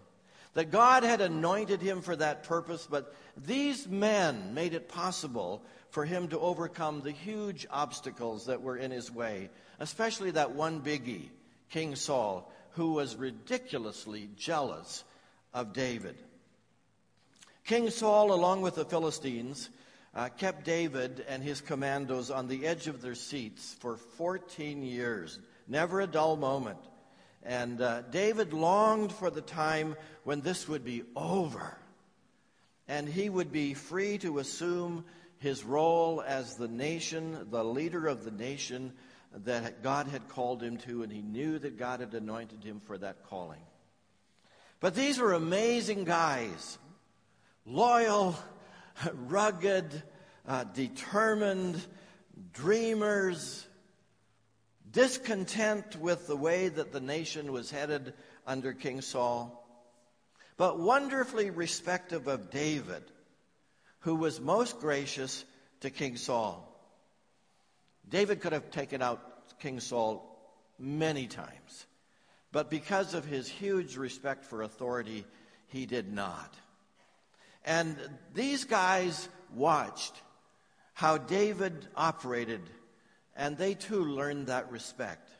That 0.54 0.70
God 0.70 1.02
had 1.02 1.20
anointed 1.20 1.82
him 1.82 2.00
for 2.00 2.16
that 2.16 2.44
purpose, 2.44 2.86
but 2.90 3.14
these 3.36 3.86
men 3.86 4.54
made 4.54 4.72
it 4.72 4.88
possible 4.88 5.62
for 5.90 6.04
him 6.04 6.28
to 6.28 6.38
overcome 6.38 7.02
the 7.02 7.10
huge 7.10 7.66
obstacles 7.70 8.46
that 8.46 8.62
were 8.62 8.76
in 8.76 8.90
his 8.90 9.10
way, 9.10 9.50
especially 9.80 10.32
that 10.32 10.52
one 10.52 10.80
biggie, 10.80 11.28
King 11.70 11.96
Saul, 11.96 12.50
who 12.72 12.92
was 12.92 13.16
ridiculously 13.16 14.28
jealous 14.36 15.04
of 15.52 15.72
David. 15.72 16.16
King 17.64 17.90
Saul, 17.90 18.32
along 18.32 18.62
with 18.62 18.74
the 18.74 18.84
Philistines, 18.84 19.70
uh, 20.14 20.28
kept 20.28 20.64
David 20.64 21.24
and 21.28 21.42
his 21.42 21.60
commandos 21.60 22.30
on 22.30 22.48
the 22.48 22.66
edge 22.66 22.86
of 22.86 23.00
their 23.00 23.14
seats 23.14 23.76
for 23.80 23.96
14 23.96 24.82
years, 24.82 25.38
never 25.66 26.00
a 26.00 26.06
dull 26.06 26.36
moment. 26.36 26.78
And 27.42 27.80
uh, 27.80 28.02
David 28.02 28.52
longed 28.52 29.12
for 29.12 29.30
the 29.30 29.42
time 29.42 29.96
when 30.24 30.40
this 30.40 30.68
would 30.68 30.84
be 30.84 31.02
over 31.14 31.76
and 32.88 33.08
he 33.08 33.28
would 33.30 33.50
be 33.50 33.74
free 33.74 34.18
to 34.18 34.38
assume 34.38 35.04
his 35.38 35.64
role 35.64 36.22
as 36.26 36.54
the 36.54 36.68
nation, 36.68 37.46
the 37.50 37.64
leader 37.64 38.06
of 38.06 38.24
the 38.24 38.30
nation 38.30 38.92
that 39.44 39.82
God 39.82 40.06
had 40.06 40.28
called 40.28 40.62
him 40.62 40.76
to, 40.78 41.02
and 41.02 41.12
he 41.12 41.22
knew 41.22 41.58
that 41.58 41.78
God 41.78 42.00
had 42.00 42.14
anointed 42.14 42.62
him 42.62 42.80
for 42.80 42.96
that 42.98 43.24
calling. 43.28 43.60
But 44.80 44.94
these 44.94 45.18
were 45.18 45.32
amazing 45.32 46.04
guys, 46.04 46.78
loyal, 47.66 48.36
rugged, 49.12 50.02
uh, 50.46 50.64
determined, 50.64 51.80
dreamers, 52.52 53.66
discontent 54.90 55.96
with 55.96 56.26
the 56.26 56.36
way 56.36 56.68
that 56.68 56.92
the 56.92 57.00
nation 57.00 57.50
was 57.50 57.70
headed 57.70 58.14
under 58.46 58.72
King 58.72 59.00
Saul, 59.00 59.60
but 60.56 60.78
wonderfully 60.78 61.50
respective 61.50 62.28
of 62.28 62.50
David, 62.50 63.02
who 64.00 64.14
was 64.14 64.40
most 64.40 64.78
gracious 64.78 65.44
to 65.80 65.90
King 65.90 66.16
Saul. 66.16 66.73
David 68.08 68.40
could 68.40 68.52
have 68.52 68.70
taken 68.70 69.02
out 69.02 69.58
King 69.58 69.80
Saul 69.80 70.30
many 70.78 71.26
times, 71.26 71.86
but 72.52 72.70
because 72.70 73.14
of 73.14 73.24
his 73.24 73.48
huge 73.48 73.96
respect 73.96 74.44
for 74.44 74.62
authority, 74.62 75.24
he 75.66 75.86
did 75.86 76.12
not. 76.12 76.54
And 77.64 77.96
these 78.34 78.64
guys 78.64 79.28
watched 79.54 80.14
how 80.92 81.18
David 81.18 81.86
operated, 81.96 82.60
and 83.34 83.56
they 83.56 83.74
too 83.74 84.04
learned 84.04 84.46
that 84.46 84.70
respect. 84.70 85.30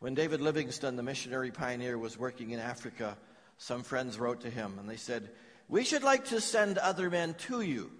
When 0.00 0.14
David 0.14 0.40
Livingstone, 0.40 0.96
the 0.96 1.02
missionary 1.02 1.50
pioneer, 1.50 1.98
was 1.98 2.18
working 2.18 2.50
in 2.50 2.60
Africa, 2.60 3.16
some 3.58 3.82
friends 3.82 4.18
wrote 4.18 4.40
to 4.40 4.50
him 4.50 4.78
and 4.78 4.88
they 4.88 4.96
said, 4.96 5.28
We 5.68 5.84
should 5.84 6.02
like 6.02 6.26
to 6.26 6.40
send 6.40 6.78
other 6.78 7.10
men 7.10 7.34
to 7.46 7.60
you. 7.60 7.90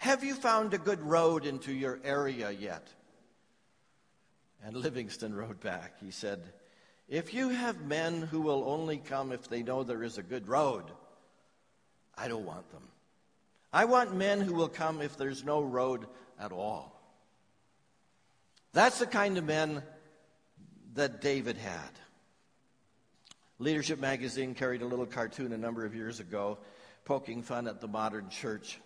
Have 0.00 0.24
you 0.24 0.34
found 0.34 0.72
a 0.72 0.78
good 0.78 1.02
road 1.02 1.44
into 1.44 1.74
your 1.74 2.00
area 2.02 2.50
yet? 2.50 2.88
And 4.64 4.74
Livingstone 4.74 5.34
wrote 5.34 5.60
back, 5.60 6.00
he 6.00 6.10
said, 6.10 6.42
If 7.06 7.34
you 7.34 7.50
have 7.50 7.82
men 7.82 8.22
who 8.22 8.40
will 8.40 8.64
only 8.66 8.96
come 8.96 9.30
if 9.30 9.46
they 9.46 9.62
know 9.62 9.82
there 9.82 10.02
is 10.02 10.16
a 10.16 10.22
good 10.22 10.48
road, 10.48 10.84
I 12.16 12.28
don't 12.28 12.46
want 12.46 12.70
them. 12.70 12.82
I 13.74 13.84
want 13.84 14.16
men 14.16 14.40
who 14.40 14.54
will 14.54 14.70
come 14.70 15.02
if 15.02 15.18
there's 15.18 15.44
no 15.44 15.60
road 15.60 16.06
at 16.40 16.50
all. 16.50 16.98
That's 18.72 19.00
the 19.00 19.06
kind 19.06 19.36
of 19.36 19.44
men 19.44 19.82
that 20.94 21.20
David 21.20 21.58
had. 21.58 21.90
Leadership 23.58 24.00
magazine 24.00 24.54
carried 24.54 24.80
a 24.80 24.86
little 24.86 25.04
cartoon 25.04 25.52
a 25.52 25.58
number 25.58 25.84
of 25.84 25.94
years 25.94 26.20
ago 26.20 26.56
poking 27.04 27.42
fun 27.42 27.68
at 27.68 27.82
the 27.82 27.88
modern 27.88 28.30
church. 28.30 28.80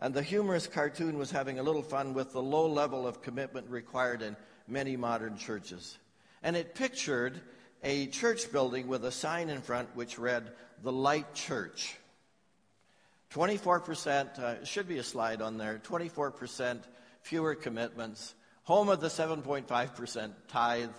And 0.00 0.14
the 0.14 0.22
humorous 0.22 0.66
cartoon 0.66 1.18
was 1.18 1.30
having 1.30 1.58
a 1.58 1.62
little 1.62 1.82
fun 1.82 2.14
with 2.14 2.32
the 2.32 2.42
low 2.42 2.66
level 2.66 3.06
of 3.06 3.22
commitment 3.22 3.68
required 3.68 4.22
in 4.22 4.36
many 4.68 4.96
modern 4.96 5.36
churches. 5.36 5.98
And 6.42 6.56
it 6.56 6.74
pictured 6.74 7.40
a 7.82 8.06
church 8.06 8.50
building 8.52 8.86
with 8.86 9.04
a 9.04 9.10
sign 9.10 9.50
in 9.50 9.60
front 9.60 9.94
which 9.96 10.18
read, 10.18 10.52
The 10.82 10.92
Light 10.92 11.34
Church. 11.34 11.96
24%, 13.32 14.38
uh, 14.38 14.64
should 14.64 14.88
be 14.88 14.98
a 14.98 15.02
slide 15.02 15.42
on 15.42 15.58
there, 15.58 15.80
24% 15.84 16.80
fewer 17.22 17.54
commitments, 17.54 18.34
home 18.62 18.88
of 18.88 19.00
the 19.00 19.08
7.5% 19.08 20.32
tithe, 20.48 20.90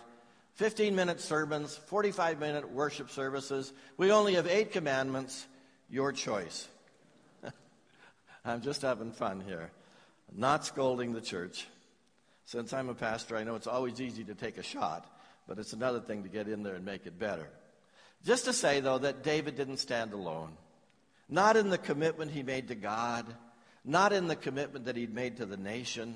15 0.54 0.96
minute 0.96 1.22
sermons, 1.22 1.76
45 1.88 2.40
minute 2.40 2.70
worship 2.70 3.10
services. 3.10 3.72
We 3.98 4.12
only 4.12 4.36
have 4.36 4.46
eight 4.46 4.72
commandments, 4.72 5.48
your 5.90 6.12
choice. 6.12 6.68
I'm 8.46 8.62
just 8.62 8.82
having 8.82 9.12
fun 9.12 9.42
here, 9.42 9.72
not 10.36 10.66
scolding 10.66 11.14
the 11.14 11.22
church. 11.22 11.68
Since 12.46 12.74
I'm 12.74 12.90
a 12.90 12.96
pastor, 12.96 13.38
I 13.38 13.44
know 13.44 13.56
it's 13.56 13.68
always 13.68 14.02
easy 14.02 14.24
to 14.26 14.36
take 14.36 14.58
a 14.58 14.64
shot, 14.64 15.06
but 15.48 15.60
it's 15.60 15.74
another 15.74 16.00
thing 16.00 16.24
to 16.24 16.30
get 16.30 16.48
in 16.48 16.64
there 16.64 16.76
and 16.76 16.86
make 16.86 17.06
it 17.06 17.20
better. 17.20 17.48
Just 18.26 18.46
to 18.46 18.54
say, 18.54 18.80
though, 18.80 18.98
that 18.98 19.24
David 19.24 19.56
didn't 19.56 19.78
stand 19.78 20.14
alone 20.14 20.58
not 21.30 21.56
in 21.56 21.70
the 21.70 21.78
commitment 21.78 22.32
he 22.32 22.44
made 22.44 22.68
to 22.70 22.76
God, 22.76 23.26
not 23.86 24.12
in 24.12 24.28
the 24.28 24.36
commitment 24.36 24.86
that 24.86 24.96
he'd 24.96 25.14
made 25.14 25.38
to 25.38 25.46
the 25.46 25.58
nation. 25.58 26.16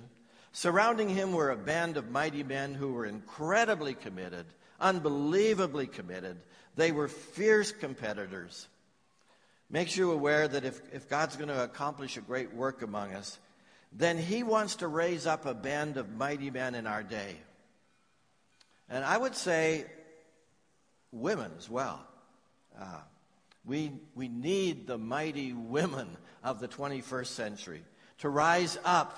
Surrounding 0.51 1.09
him 1.09 1.33
were 1.33 1.51
a 1.51 1.57
band 1.57 1.97
of 1.97 2.09
mighty 2.09 2.43
men 2.43 2.73
who 2.73 2.93
were 2.93 3.05
incredibly 3.05 3.93
committed, 3.93 4.45
unbelievably 4.79 5.87
committed. 5.87 6.37
They 6.75 6.91
were 6.91 7.07
fierce 7.07 7.71
competitors. 7.71 8.67
Makes 9.73 9.97
you 9.97 10.11
aware 10.11 10.47
that 10.47 10.65
if, 10.65 10.79
if 10.93 11.09
God's 11.09 11.35
going 11.35 11.49
to 11.49 11.63
accomplish 11.63 12.15
a 12.15 12.21
great 12.21 12.53
work 12.53 12.83
among 12.83 13.15
us, 13.15 13.39
then 13.91 14.19
he 14.19 14.43
wants 14.43 14.75
to 14.77 14.87
raise 14.87 15.25
up 15.25 15.47
a 15.47 15.55
band 15.55 15.97
of 15.97 16.15
mighty 16.15 16.51
men 16.51 16.75
in 16.75 16.85
our 16.85 17.01
day. 17.01 17.37
And 18.87 19.03
I 19.03 19.17
would 19.17 19.35
say 19.35 19.85
women 21.11 21.53
as 21.57 21.71
well. 21.71 22.05
Uh, 22.79 22.99
we, 23.65 23.93
we 24.13 24.27
need 24.27 24.85
the 24.85 24.99
mighty 24.99 25.53
women 25.53 26.17
of 26.43 26.59
the 26.59 26.67
21st 26.67 27.25
century 27.25 27.81
to 28.19 28.29
rise 28.29 28.77
up. 28.85 29.17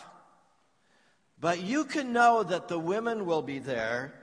But 1.37 1.63
you 1.63 1.83
can 1.83 2.13
know 2.13 2.43
that 2.43 2.69
the 2.69 2.79
women 2.79 3.25
will 3.25 3.41
be 3.41 3.59
there 3.59 4.13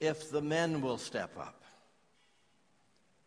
if 0.00 0.32
the 0.32 0.42
men 0.42 0.80
will 0.80 0.98
step 0.98 1.38
up. 1.38 1.61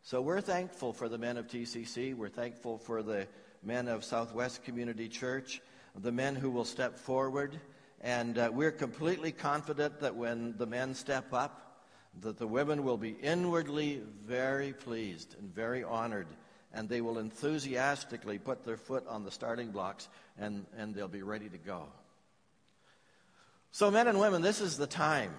So 0.05 0.21
we're 0.21 0.39
thankful 0.39 0.93
for 0.93 1.09
the 1.09 1.17
men 1.17 1.35
of 1.35 1.47
TCC. 1.47 2.15
We're 2.15 2.29
thankful 2.29 2.77
for 2.77 3.01
the 3.01 3.27
men 3.63 3.87
of 3.87 4.03
Southwest 4.03 4.63
Community 4.63 5.09
Church, 5.09 5.63
the 5.95 6.11
men 6.11 6.35
who 6.35 6.51
will 6.51 6.63
step 6.63 6.99
forward. 6.99 7.59
And 8.01 8.37
uh, 8.37 8.51
we're 8.53 8.71
completely 8.71 9.31
confident 9.31 10.01
that 10.01 10.15
when 10.15 10.53
the 10.59 10.67
men 10.67 10.93
step 10.93 11.33
up, 11.33 11.81
that 12.21 12.37
the 12.37 12.45
women 12.45 12.83
will 12.83 12.97
be 12.97 13.17
inwardly 13.19 14.03
very 14.27 14.73
pleased 14.73 15.35
and 15.39 15.51
very 15.51 15.83
honored, 15.83 16.27
and 16.71 16.87
they 16.87 17.01
will 17.01 17.17
enthusiastically 17.17 18.37
put 18.37 18.63
their 18.63 18.77
foot 18.77 19.07
on 19.07 19.23
the 19.23 19.31
starting 19.31 19.71
blocks 19.71 20.07
and, 20.37 20.67
and 20.77 20.93
they'll 20.93 21.07
be 21.07 21.23
ready 21.23 21.49
to 21.49 21.57
go. 21.57 21.87
So, 23.71 23.89
men 23.89 24.07
and 24.07 24.19
women, 24.19 24.43
this 24.43 24.61
is 24.61 24.77
the 24.77 24.85
time. 24.85 25.33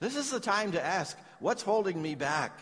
This 0.00 0.16
is 0.16 0.30
the 0.30 0.40
time 0.40 0.72
to 0.72 0.82
ask, 0.82 1.14
what's 1.40 1.62
holding 1.62 2.00
me 2.00 2.14
back? 2.14 2.58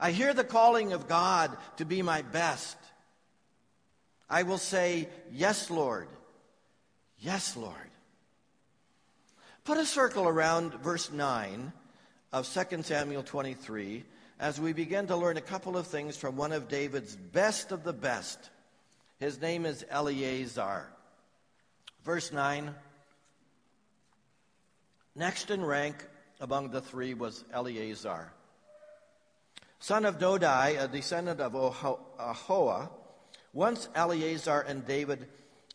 I 0.00 0.12
hear 0.12 0.32
the 0.32 0.44
calling 0.44 0.92
of 0.92 1.08
God 1.08 1.56
to 1.76 1.84
be 1.84 2.02
my 2.02 2.22
best. 2.22 2.76
I 4.30 4.42
will 4.44 4.58
say, 4.58 5.08
Yes, 5.32 5.70
Lord. 5.70 6.08
Yes, 7.18 7.56
Lord. 7.56 7.74
Put 9.64 9.78
a 9.78 9.86
circle 9.86 10.28
around 10.28 10.74
verse 10.74 11.10
9 11.10 11.72
of 12.32 12.48
2 12.48 12.82
Samuel 12.82 13.22
23 13.22 14.04
as 14.38 14.60
we 14.60 14.72
begin 14.72 15.08
to 15.08 15.16
learn 15.16 15.36
a 15.36 15.42
couple 15.42 15.76
of 15.76 15.86
things 15.86 16.16
from 16.16 16.36
one 16.36 16.52
of 16.52 16.68
David's 16.68 17.16
best 17.16 17.72
of 17.72 17.82
the 17.82 17.92
best. 17.92 18.38
His 19.18 19.40
name 19.40 19.66
is 19.66 19.84
Eleazar. 19.90 20.86
Verse 22.04 22.32
9 22.32 22.74
Next 25.16 25.50
in 25.50 25.64
rank 25.64 26.06
among 26.40 26.70
the 26.70 26.80
three 26.80 27.14
was 27.14 27.44
Eleazar, 27.52 28.32
son 29.80 30.04
of 30.04 30.18
Dodai, 30.18 30.82
a 30.82 30.88
descendant 30.88 31.40
of 31.40 31.52
Ahoah. 31.52 32.90
Once 33.52 33.88
Eleazar 33.94 34.60
and 34.60 34.86
David 34.86 35.26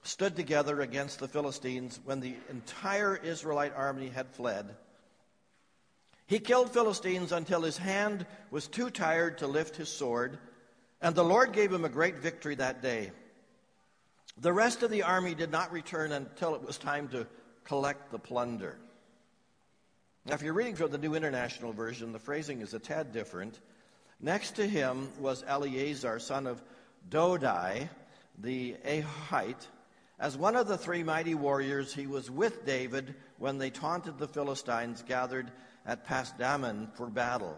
stood 0.03 0.35
together 0.35 0.81
against 0.81 1.19
the 1.19 1.27
Philistines 1.27 1.99
when 2.03 2.19
the 2.19 2.35
entire 2.49 3.15
Israelite 3.15 3.73
army 3.75 4.09
had 4.09 4.29
fled. 4.31 4.75
He 6.27 6.39
killed 6.39 6.71
Philistines 6.71 7.31
until 7.31 7.61
his 7.61 7.77
hand 7.77 8.25
was 8.51 8.67
too 8.67 8.89
tired 8.89 9.39
to 9.39 9.47
lift 9.47 9.75
his 9.75 9.89
sword, 9.89 10.37
and 11.01 11.15
the 11.15 11.23
Lord 11.23 11.53
gave 11.53 11.71
him 11.71 11.85
a 11.85 11.89
great 11.89 12.17
victory 12.17 12.55
that 12.55 12.81
day. 12.81 13.11
The 14.37 14.53
rest 14.53 14.83
of 14.83 14.91
the 14.91 15.03
army 15.03 15.35
did 15.35 15.51
not 15.51 15.71
return 15.71 16.11
until 16.11 16.55
it 16.55 16.63
was 16.63 16.77
time 16.77 17.07
to 17.09 17.27
collect 17.65 18.11
the 18.11 18.19
plunder. 18.19 18.77
Now, 20.25 20.33
if 20.35 20.41
you're 20.41 20.53
reading 20.53 20.75
from 20.75 20.91
the 20.91 20.97
New 20.97 21.15
International 21.15 21.73
Version, 21.73 22.13
the 22.13 22.19
phrasing 22.19 22.61
is 22.61 22.73
a 22.73 22.79
tad 22.79 23.11
different. 23.11 23.59
Next 24.23 24.51
to 24.51 24.65
him 24.65 25.09
was 25.19 25.43
Eleazar, 25.45 26.17
son 26.17 26.47
of 26.47 26.61
Dodai, 27.09 27.89
the 28.39 28.77
Ahohite. 28.85 29.67
As 30.17 30.37
one 30.37 30.55
of 30.55 30.65
the 30.65 30.77
three 30.77 31.03
mighty 31.03 31.35
warriors, 31.35 31.93
he 31.93 32.07
was 32.07 32.31
with 32.31 32.65
David 32.65 33.15
when 33.37 33.57
they 33.57 33.69
taunted 33.69 34.17
the 34.17 34.29
Philistines 34.29 35.03
gathered 35.05 35.51
at 35.85 36.07
Pasdammim 36.07 36.95
for 36.95 37.07
battle. 37.07 37.57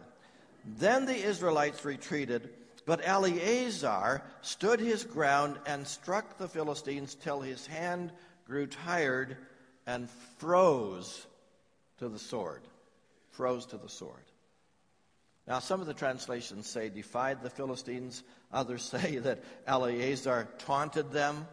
Then 0.65 1.05
the 1.05 1.15
Israelites 1.15 1.85
retreated, 1.85 2.49
but 2.87 2.99
Eleazar 3.03 4.23
stood 4.41 4.79
his 4.79 5.03
ground 5.03 5.59
and 5.67 5.85
struck 5.85 6.39
the 6.39 6.47
Philistines 6.47 7.13
till 7.13 7.41
his 7.41 7.67
hand 7.67 8.11
grew 8.47 8.65
tired 8.65 9.37
and 9.85 10.09
froze 10.39 11.27
to 11.99 12.09
the 12.09 12.17
sword. 12.17 12.63
Froze 13.29 13.67
to 13.67 13.77
the 13.77 13.89
sword. 13.89 14.23
Now, 15.47 15.59
some 15.59 15.79
of 15.79 15.87
the 15.87 15.93
translations 15.93 16.67
say 16.67 16.89
defied 16.89 17.43
the 17.43 17.49
Philistines. 17.49 18.23
Others 18.51 18.83
say 19.01 19.17
that 19.17 19.43
Eleazar 19.67 20.47
taunted 20.59 21.11
them. 21.11 21.47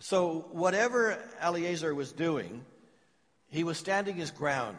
So, 0.00 0.46
whatever 0.52 1.18
Eleazar 1.40 1.94
was 1.94 2.12
doing, 2.12 2.64
he 3.48 3.64
was 3.64 3.78
standing 3.78 4.16
his 4.16 4.30
ground. 4.30 4.76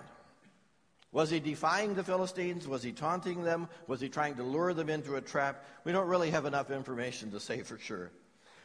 Was 1.12 1.31
he 1.31 1.39
defying 1.39 1.96
the 1.96 2.03
Philistines? 2.03 2.67
Was 2.67 2.84
he 2.84 2.91
taunting 2.91 3.43
them? 3.43 3.67
Was 3.88 4.00
he 4.00 4.10
trying 4.10 4.36
to 4.36 4.43
lure 4.43 4.74
them 4.74 4.89
into 4.89 5.15
a 5.15 5.22
trap? 5.22 5.65
We 5.84 5.91
don't 5.91 6.08
really 6.08 6.29
have 6.29 6.46
enough 6.46 6.69
information 6.69 7.31
to 7.31 7.39
say 7.39 7.63
for 7.63 7.77
sure. 7.77 8.12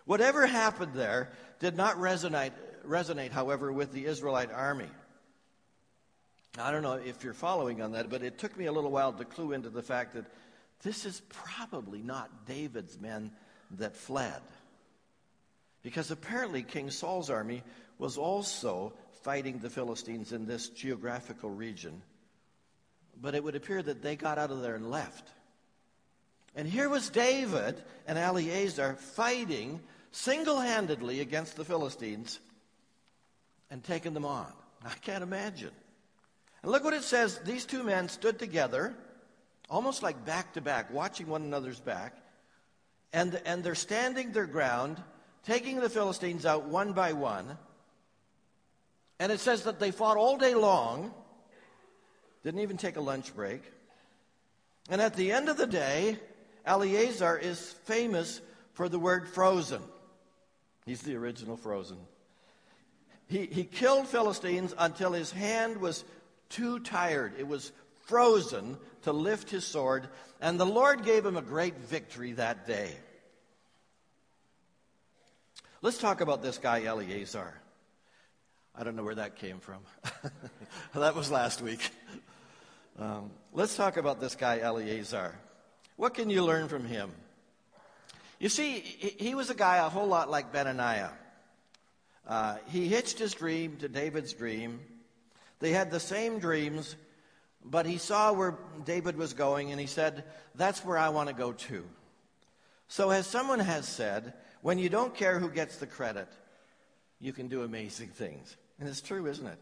Whatever 0.04 0.46
happened 0.46 0.92
there 0.92 1.30
did 1.60 1.76
not 1.76 1.96
resonate, 1.96 2.52
resonate 2.86 3.30
however, 3.30 3.72
with 3.72 3.92
the 3.92 4.04
Israelite 4.04 4.52
army. 4.52 4.90
I 6.58 6.70
don't 6.70 6.82
know 6.82 6.94
if 6.94 7.24
you're 7.24 7.32
following 7.32 7.82
on 7.82 7.92
that, 7.92 8.10
but 8.10 8.22
it 8.22 8.38
took 8.38 8.56
me 8.56 8.66
a 8.66 8.72
little 8.72 8.90
while 8.90 9.12
to 9.12 9.24
clue 9.24 9.52
into 9.52 9.70
the 9.70 9.82
fact 9.82 10.14
that 10.14 10.26
this 10.82 11.04
is 11.04 11.22
probably 11.28 12.00
not 12.00 12.46
David's 12.46 13.00
men 13.00 13.32
that 13.72 13.96
fled. 13.96 14.40
Because 15.82 16.10
apparently 16.10 16.62
King 16.62 16.90
Saul's 16.90 17.30
army 17.30 17.62
was 17.98 18.16
also 18.16 18.92
fighting 19.22 19.58
the 19.58 19.70
Philistines 19.70 20.32
in 20.32 20.46
this 20.46 20.68
geographical 20.68 21.50
region 21.50 22.02
but 23.20 23.34
it 23.34 23.42
would 23.42 23.56
appear 23.56 23.82
that 23.82 24.02
they 24.02 24.16
got 24.16 24.38
out 24.38 24.50
of 24.50 24.62
there 24.62 24.74
and 24.74 24.90
left. 24.90 25.28
And 26.54 26.68
here 26.68 26.88
was 26.88 27.10
David 27.10 27.82
and 28.06 28.18
Eleazar 28.18 28.94
fighting 28.94 29.80
single 30.12 30.60
handedly 30.60 31.20
against 31.20 31.56
the 31.56 31.64
Philistines 31.64 32.38
and 33.70 33.82
taking 33.82 34.14
them 34.14 34.24
on. 34.24 34.52
I 34.84 34.94
can't 35.00 35.22
imagine. 35.22 35.70
And 36.64 36.72
look 36.72 36.82
what 36.82 36.94
it 36.94 37.02
says 37.02 37.40
these 37.40 37.66
two 37.66 37.82
men 37.82 38.08
stood 38.08 38.38
together, 38.38 38.94
almost 39.68 40.02
like 40.02 40.24
back 40.24 40.54
to 40.54 40.62
back, 40.62 40.90
watching 40.90 41.26
one 41.26 41.42
another's 41.42 41.78
back, 41.78 42.16
and, 43.12 43.38
and 43.44 43.62
they're 43.62 43.74
standing 43.74 44.32
their 44.32 44.46
ground, 44.46 44.96
taking 45.44 45.78
the 45.78 45.90
Philistines 45.90 46.46
out 46.46 46.64
one 46.64 46.94
by 46.94 47.12
one. 47.12 47.58
And 49.18 49.30
it 49.30 49.40
says 49.40 49.64
that 49.64 49.78
they 49.78 49.90
fought 49.90 50.16
all 50.16 50.38
day 50.38 50.54
long 50.54 51.12
didn't 52.44 52.60
even 52.60 52.78
take 52.78 52.96
a 52.96 53.02
lunch 53.02 53.36
break. 53.36 53.60
And 54.88 55.02
at 55.02 55.16
the 55.16 55.32
end 55.32 55.50
of 55.50 55.58
the 55.58 55.66
day, 55.66 56.18
Eleazar 56.64 57.36
is 57.36 57.60
famous 57.84 58.40
for 58.72 58.88
the 58.88 58.98
word 58.98 59.28
frozen. 59.28 59.82
He's 60.86 61.02
the 61.02 61.16
original 61.16 61.58
frozen. 61.58 61.98
He, 63.26 63.44
he 63.44 63.64
killed 63.64 64.08
Philistines 64.08 64.72
until 64.78 65.12
his 65.12 65.30
hand 65.30 65.76
was 65.76 66.04
too 66.54 66.78
tired. 66.78 67.34
It 67.38 67.48
was 67.48 67.72
frozen 68.06 68.76
to 69.02 69.12
lift 69.12 69.50
his 69.50 69.66
sword, 69.66 70.08
and 70.40 70.58
the 70.58 70.66
Lord 70.66 71.04
gave 71.04 71.26
him 71.26 71.36
a 71.36 71.42
great 71.42 71.76
victory 71.78 72.32
that 72.32 72.66
day. 72.66 72.92
Let's 75.82 75.98
talk 75.98 76.20
about 76.20 76.42
this 76.42 76.58
guy, 76.58 76.84
Eleazar. 76.84 77.52
I 78.76 78.84
don't 78.84 78.96
know 78.96 79.02
where 79.02 79.16
that 79.16 79.36
came 79.36 79.58
from. 79.58 79.80
that 80.94 81.14
was 81.14 81.30
last 81.30 81.60
week. 81.60 81.90
Um, 82.98 83.30
let's 83.52 83.76
talk 83.76 83.96
about 83.96 84.20
this 84.20 84.34
guy, 84.36 84.60
Eleazar. 84.60 85.34
What 85.96 86.14
can 86.14 86.30
you 86.30 86.44
learn 86.44 86.68
from 86.68 86.84
him? 86.84 87.10
You 88.38 88.48
see, 88.48 88.78
he 88.80 89.34
was 89.34 89.50
a 89.50 89.54
guy 89.54 89.78
a 89.78 89.88
whole 89.88 90.06
lot 90.06 90.30
like 90.30 90.52
Benaiah. 90.52 91.12
Uh, 92.26 92.56
he 92.68 92.88
hitched 92.88 93.18
his 93.18 93.34
dream 93.34 93.76
to 93.78 93.88
David's 93.88 94.32
dream. 94.32 94.80
They 95.64 95.72
had 95.72 95.90
the 95.90 95.98
same 95.98 96.40
dreams, 96.40 96.94
but 97.64 97.86
he 97.86 97.96
saw 97.96 98.34
where 98.34 98.58
David 98.84 99.16
was 99.16 99.32
going 99.32 99.70
and 99.70 99.80
he 99.80 99.86
said, 99.86 100.24
That's 100.54 100.84
where 100.84 100.98
I 100.98 101.08
want 101.08 101.30
to 101.30 101.34
go 101.34 101.52
too. 101.52 101.86
So, 102.86 103.08
as 103.08 103.26
someone 103.26 103.60
has 103.60 103.88
said, 103.88 104.34
when 104.60 104.78
you 104.78 104.90
don't 104.90 105.14
care 105.14 105.38
who 105.38 105.48
gets 105.48 105.78
the 105.78 105.86
credit, 105.86 106.28
you 107.18 107.32
can 107.32 107.48
do 107.48 107.62
amazing 107.62 108.08
things. 108.08 108.58
And 108.78 108.86
it's 108.86 109.00
true, 109.00 109.26
isn't 109.26 109.46
it? 109.46 109.58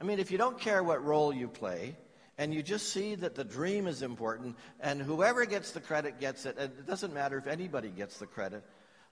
I 0.00 0.04
mean, 0.04 0.18
if 0.18 0.30
you 0.30 0.38
don't 0.38 0.58
care 0.58 0.82
what 0.82 1.04
role 1.04 1.30
you 1.30 1.46
play, 1.46 1.94
and 2.38 2.54
you 2.54 2.62
just 2.62 2.88
see 2.88 3.14
that 3.16 3.34
the 3.34 3.44
dream 3.44 3.86
is 3.86 4.00
important, 4.00 4.56
and 4.80 5.02
whoever 5.02 5.44
gets 5.44 5.72
the 5.72 5.80
credit 5.80 6.20
gets 6.20 6.46
it. 6.46 6.56
And 6.56 6.72
it 6.78 6.86
doesn't 6.86 7.12
matter 7.12 7.36
if 7.36 7.46
anybody 7.46 7.90
gets 7.90 8.16
the 8.16 8.26
credit. 8.26 8.64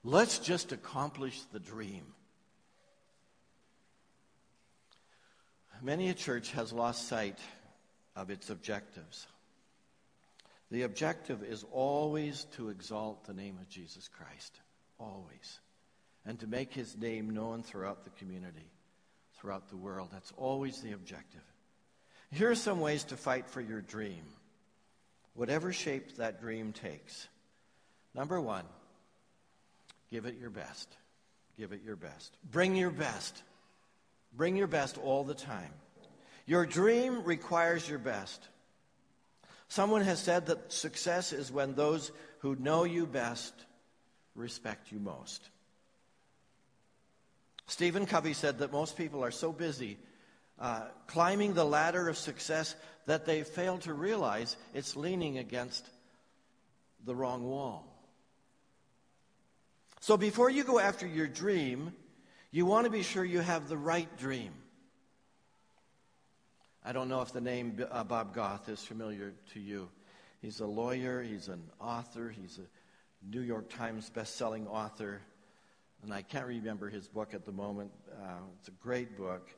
Let's 0.02 0.38
just 0.38 0.72
accomplish 0.72 1.42
the 1.52 1.61
dream. 1.61 2.07
Many 5.87 6.09
a 6.09 6.14
church 6.14 6.51
has 6.51 6.72
lost 6.72 7.07
sight 7.07 7.38
of 8.16 8.29
its 8.29 8.51
objectives. 8.51 9.29
The 10.72 10.83
objective 10.83 11.44
is 11.44 11.64
always 11.70 12.42
to 12.57 12.70
exalt 12.70 13.25
the 13.25 13.33
name 13.33 13.57
of 13.61 13.68
Jesus 13.68 14.09
Christ, 14.09 14.59
always, 14.99 15.61
and 16.25 16.40
to 16.40 16.49
make 16.49 16.72
his 16.72 16.96
name 16.96 17.31
known 17.31 17.62
throughout 17.62 18.03
the 18.03 18.11
community, 18.11 18.68
throughout 19.38 19.68
the 19.68 19.77
world. 19.77 20.09
That's 20.11 20.33
always 20.37 20.81
the 20.81 20.90
objective. 20.90 21.44
Here 22.33 22.51
are 22.51 22.57
some 22.57 22.81
ways 22.81 23.05
to 23.05 23.16
fight 23.16 23.49
for 23.49 23.61
your 23.61 23.81
dream, 23.81 24.25
whatever 25.35 25.72
shape 25.72 26.16
that 26.16 26.40
dream 26.40 26.72
takes. 26.72 27.29
Number 28.12 28.40
one, 28.40 28.64
give 30.11 30.27
it 30.27 30.35
your 30.40 30.51
best. 30.51 30.88
Give 31.57 31.70
it 31.70 31.83
your 31.85 31.94
best. 31.94 32.37
Bring 32.51 32.75
your 32.75 32.90
best. 32.90 33.40
Bring 34.37 34.57
your 34.57 34.66
best 34.66 34.99
all 34.99 35.25
the 35.25 35.35
time. 35.35 35.72
Your 36.46 36.66
dream 36.66 37.25
requires 37.25 37.88
your 37.88 37.99
best. 37.99 38.49
Someone 39.68 40.03
has 40.03 40.20
said 40.20 40.46
that 40.46 40.72
success 40.72 41.33
is 41.33 41.51
when 41.51 41.75
those 41.75 42.12
who 42.40 42.55
know 42.57 42.85
you 42.85 43.07
best 43.07 43.53
respect 44.35 44.92
you 44.92 45.01
most. 45.01 45.49
Stephen 47.66 48.07
Covey 48.07 48.33
said 48.33 48.59
that 48.59 48.70
most 48.70 48.96
people 48.96 49.25
are 49.25 49.33
so 49.33 49.53
busy 49.53 49.99
uh, 50.59 50.83
climbing 51.07 51.55
the 51.55 51.64
ladder 51.64 52.09
of 52.09 52.16
success 52.16 52.77
that 53.07 53.27
they 53.27 53.42
fail 53.42 53.79
to 53.79 53.92
realize 53.92 54.57
it's 54.72 54.96
leaning 54.96 55.38
against 55.38 55.88
the 57.05 57.14
wrong 57.14 57.44
wall. 57.44 57.87
So 60.01 60.16
before 60.16 60.51
you 60.51 60.64
go 60.64 60.79
after 60.79 61.07
your 61.07 61.27
dream, 61.27 61.92
you 62.57 62.64
want 62.64 62.87
to 62.87 62.90
be 62.90 63.03
sure 63.03 63.23
you 63.23 63.40
have 63.40 63.69
the 63.69 63.77
right 63.77 64.09
dream. 64.16 64.51
I 66.83 66.92
don't 66.92 67.11
know 67.11 67.21
if 67.21 67.31
the 67.31 67.40
name 67.42 67.85
uh, 67.90 68.03
Bob 68.03 68.35
Goff 68.35 68.71
is 68.71 68.83
familiar 68.83 69.35
to 69.53 69.61
you. 69.61 69.90
He's 70.40 70.61
a 70.61 70.66
lawyer, 70.66 71.23
he's 71.23 71.49
an 71.49 71.62
author, 71.79 72.31
he's 72.31 72.59
a 72.59 73.31
New 73.31 73.42
York 73.42 73.69
Times 73.69 74.09
best-selling 74.09 74.66
author, 74.69 75.21
and 76.03 76.14
I 76.14 76.23
can't 76.23 76.47
remember 76.47 76.88
his 76.88 77.07
book 77.09 77.35
at 77.35 77.45
the 77.45 77.53
moment. 77.53 77.90
Uh, 78.11 78.38
it's 78.59 78.69
a 78.69 78.79
great 78.83 79.19
book. 79.19 79.51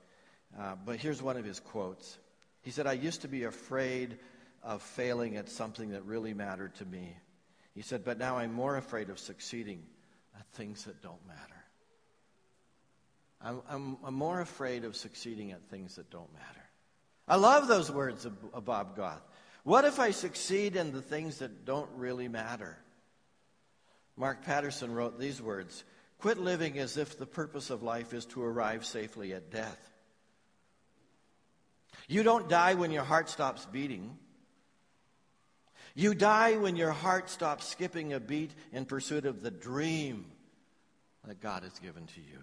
Uh, 0.59 0.75
but 0.85 0.97
here's 0.97 1.23
one 1.23 1.37
of 1.37 1.45
his 1.45 1.61
quotes. 1.61 2.19
He 2.63 2.73
said, 2.73 2.89
I 2.89 2.95
used 2.95 3.23
to 3.23 3.29
be 3.29 3.45
afraid 3.45 4.19
of 4.65 4.83
failing 4.83 5.37
at 5.37 5.49
something 5.49 5.91
that 5.91 6.05
really 6.05 6.35
mattered 6.35 6.75
to 6.77 6.85
me. 6.85 7.17
He 7.77 7.83
said, 7.83 8.05
but 8.05 8.19
now 8.19 8.39
I'm 8.39 8.53
more 8.53 8.77
afraid 8.77 9.09
of 9.09 9.21
succeeding 9.21 9.85
at 10.37 10.47
things 10.55 10.83
that 10.87 11.01
don't 11.01 11.25
matter. 11.29 11.58
I'm, 13.41 13.63
I'm, 13.69 13.97
I'm 14.05 14.15
more 14.15 14.41
afraid 14.41 14.85
of 14.85 14.97
succeeding 14.97 15.53
at 15.53 15.63
things 15.69 15.97
that 15.97 16.11
don't 16.11 16.33
matter. 16.33 16.45
I 17.27 17.37
love 17.37 17.69
those 17.69 17.91
words 17.91 18.25
of, 18.25 18.35
of 18.53 18.65
Bob 18.65 18.97
Goff. 18.97 19.21
What 19.63 19.85
if 19.85 20.01
I 20.01 20.13
succeed 20.13 20.77
in 20.77 20.93
the 20.93 21.03
things 21.03 21.39
that 21.39 21.65
don't 21.65 21.91
really 21.95 22.29
matter? 22.29 22.79
Mark 24.17 24.45
Batterson 24.45 24.95
wrote 24.95 25.19
these 25.19 25.41
words 25.41 25.85
Quit 26.19 26.39
living 26.39 26.79
as 26.79 26.97
if 26.97 27.17
the 27.17 27.27
purpose 27.27 27.71
of 27.71 27.83
life 27.83 28.13
is 28.13 28.25
to 28.27 28.43
arrive 28.43 28.85
safely 28.85 29.33
at 29.35 29.51
death. 29.51 29.79
You 32.09 32.23
don't 32.23 32.49
die 32.49 32.75
when 32.75 32.91
your 32.91 33.05
heart 33.05 33.29
stops 33.29 33.67
beating. 33.67 34.17
You 35.95 36.15
die 36.15 36.57
when 36.57 36.75
your 36.75 36.91
heart 36.93 37.31
stops 37.31 37.67
skipping 37.67 38.13
a 38.13 38.21
beat 38.21 38.53
in 38.73 38.85
pursuit 38.85 39.27
of 39.27 39.43
the 39.43 39.51
dream 39.51 40.27
that 41.27 41.41
God 41.41 41.63
has 41.63 41.79
given 41.79 42.07
to 42.07 42.21
you. 42.21 42.39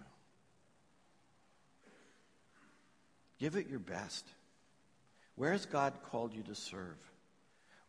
Give 3.38 3.56
it 3.56 3.68
your 3.68 3.78
best. 3.78 4.26
Where 5.34 5.52
has 5.52 5.66
God 5.66 5.92
called 6.10 6.34
you 6.34 6.42
to 6.44 6.54
serve? 6.54 6.96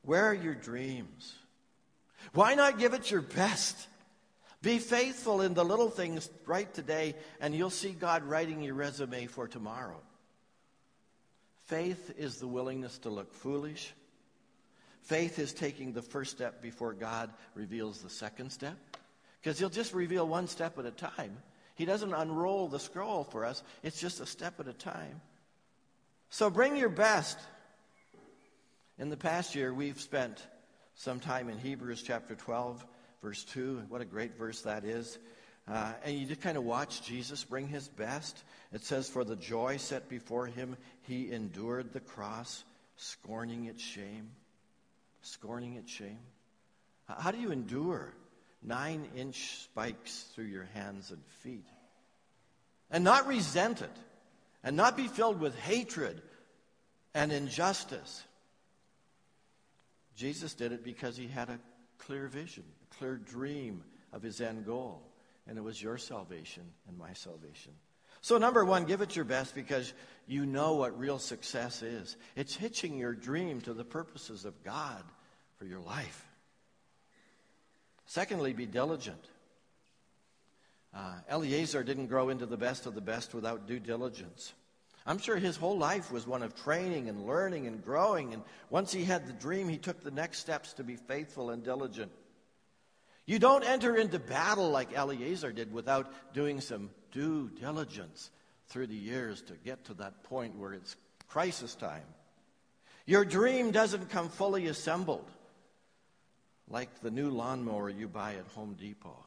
Where 0.02 0.26
are 0.26 0.34
your 0.34 0.56
dreams? 0.56 1.34
Why 2.34 2.56
not 2.56 2.80
give 2.80 2.94
it 2.94 3.10
your 3.10 3.22
best? 3.22 3.88
Be 4.62 4.80
faithful 4.80 5.42
in 5.42 5.54
the 5.54 5.64
little 5.64 5.90
things 5.90 6.30
right 6.46 6.72
today, 6.74 7.16
and 7.40 7.54
you'll 7.54 7.70
see 7.70 7.92
God 7.92 8.24
writing 8.24 8.62
your 8.62 8.74
resume 8.74 9.28
for 9.28 9.48
tomorrow. 9.48 10.02
Faith 11.66 12.14
is 12.18 12.38
the 12.38 12.48
willingness 12.48 12.98
to 13.00 13.10
look 13.10 13.34
foolish. 13.34 13.94
Faith 15.04 15.40
is 15.40 15.54
taking 15.54 15.94
the 15.94 16.02
first 16.02 16.32
step 16.32 16.62
before 16.62 16.94
God 16.94 17.30
reveals 17.56 18.02
the 18.02 18.10
second 18.10 18.50
step. 18.50 18.78
Because 19.42 19.60
He'll 19.60 19.70
just 19.70 19.94
reveal 19.94 20.28
one 20.28 20.48
step 20.48 20.78
at 20.80 20.86
a 20.86 20.92
time. 20.92 21.38
He 21.76 21.86
doesn't 21.86 22.14
unroll 22.14 22.68
the 22.68 22.80
scroll 22.80 23.24
for 23.24 23.46
us, 23.46 23.64
it's 23.84 24.00
just 24.00 24.20
a 24.20 24.26
step 24.26 24.60
at 24.60 24.68
a 24.68 24.74
time. 24.74 25.22
So 26.30 26.50
bring 26.50 26.76
your 26.76 26.90
best. 26.90 27.40
In 29.00 29.10
the 29.10 29.18
past 29.18 29.56
year, 29.56 29.74
we've 29.74 30.00
spent 30.00 30.46
some 30.96 31.20
time 31.20 31.50
in 31.50 31.58
Hebrews 31.58 32.04
chapter 32.04 32.36
12, 32.36 32.86
verse 33.22 33.44
2. 33.46 33.84
What 33.88 34.02
a 34.02 34.06
great 34.06 34.38
verse 34.38 34.62
that 34.62 34.84
is. 34.84 35.18
Uh, 35.68 35.92
and 36.04 36.18
you 36.18 36.26
just 36.26 36.42
kind 36.42 36.58
of 36.58 36.64
watch 36.64 37.02
Jesus 37.04 37.44
bring 37.44 37.68
his 37.68 37.88
best. 37.88 38.44
It 38.74 38.84
says, 38.84 39.08
For 39.08 39.24
the 39.24 39.36
joy 39.36 39.78
set 39.78 40.10
before 40.10 40.48
him, 40.48 40.76
he 41.04 41.32
endured 41.32 41.94
the 41.94 42.00
cross, 42.00 42.64
scorning 42.98 43.66
its 43.66 43.84
shame. 43.84 44.32
Scorning 45.22 45.76
its 45.76 45.92
shame. 45.92 46.20
How 47.08 47.32
do 47.32 47.40
you 47.40 47.52
endure 47.52 48.14
nine 48.62 49.08
inch 49.16 49.62
spikes 49.64 50.24
through 50.36 50.46
your 50.46 50.68
hands 50.74 51.12
and 51.12 51.22
feet? 51.42 51.68
And 52.92 53.04
not 53.04 53.28
resent 53.28 53.82
it, 53.82 53.92
and 54.64 54.76
not 54.76 54.98
be 54.98 55.08
filled 55.08 55.40
with 55.40 55.58
hatred 55.60 56.22
and 57.14 57.32
injustice. 57.32 58.24
Jesus 60.16 60.54
did 60.54 60.72
it 60.72 60.84
because 60.84 61.16
he 61.16 61.28
had 61.28 61.50
a 61.50 61.60
clear 61.98 62.28
vision, 62.28 62.64
a 62.92 62.96
clear 62.96 63.16
dream 63.16 63.84
of 64.12 64.22
his 64.22 64.42
end 64.42 64.66
goal, 64.66 65.02
and 65.48 65.58
it 65.58 65.62
was 65.62 65.82
your 65.82 65.98
salvation 65.98 66.64
and 66.88 66.98
my 66.98 67.14
salvation. 67.14 67.74
So, 68.22 68.38
number 68.38 68.66
one, 68.66 68.86
give 68.86 69.02
it 69.02 69.16
your 69.16 69.26
best 69.26 69.54
because 69.54 69.94
you 70.26 70.46
know 70.46 70.76
what 70.76 71.00
real 71.00 71.20
success 71.20 71.82
is. 71.82 72.18
It's 72.36 72.56
hitching 72.56 72.98
your 72.98 73.14
dream 73.14 73.62
to 73.62 73.74
the 73.74 73.86
purposes 73.86 74.44
of 74.44 74.64
God 74.64 75.04
for 75.58 75.66
your 75.66 75.80
life. 75.80 76.26
Secondly, 78.06 78.54
be 78.54 78.66
diligent. 78.66 79.24
Uh, 80.94 81.14
Eleazar 81.28 81.84
didn't 81.84 82.08
grow 82.08 82.30
into 82.30 82.46
the 82.46 82.58
best 82.58 82.86
of 82.86 82.96
the 82.96 83.02
best 83.02 83.34
without 83.34 83.68
due 83.68 83.80
diligence. 83.80 84.54
I'm 85.06 85.20
sure 85.20 85.38
his 85.38 85.56
whole 85.56 85.78
life 85.78 86.12
was 86.12 86.28
one 86.28 86.44
of 86.44 86.54
training 86.54 87.08
and 87.08 87.26
learning 87.26 87.66
and 87.68 87.84
growing. 87.84 88.34
And 88.34 88.44
once 88.70 88.92
he 88.92 89.06
had 89.06 89.26
the 89.26 89.34
dream, 89.34 89.70
he 89.70 89.78
took 89.78 90.04
the 90.04 90.12
next 90.12 90.40
steps 90.40 90.74
to 90.74 90.84
be 90.84 90.98
faithful 90.98 91.50
and 91.50 91.64
diligent. 91.64 92.12
You 93.26 93.40
don't 93.40 93.64
enter 93.64 93.96
into 93.96 94.20
battle 94.20 94.70
like 94.70 94.94
Eleazar 94.94 95.52
did 95.52 95.72
without 95.72 96.12
doing 96.34 96.62
some 96.62 96.90
due 97.12 97.50
diligence 97.50 98.32
through 98.68 98.88
the 98.88 98.96
years 98.96 99.42
to 99.44 99.54
get 99.64 99.86
to 99.86 99.94
that 99.96 100.24
point 100.24 100.58
where 100.58 100.74
it's 100.74 100.96
crisis 101.28 101.76
time. 101.76 102.06
Your 103.06 103.24
dream 103.24 103.72
doesn't 103.72 104.10
come 104.10 104.28
fully 104.28 104.68
assembled 104.68 105.30
like 106.70 107.02
the 107.02 107.12
new 107.12 107.30
lawnmower 107.30 107.90
you 107.90 108.10
buy 108.10 108.34
at 108.34 108.48
Home 108.56 108.76
Depot. 108.78 109.24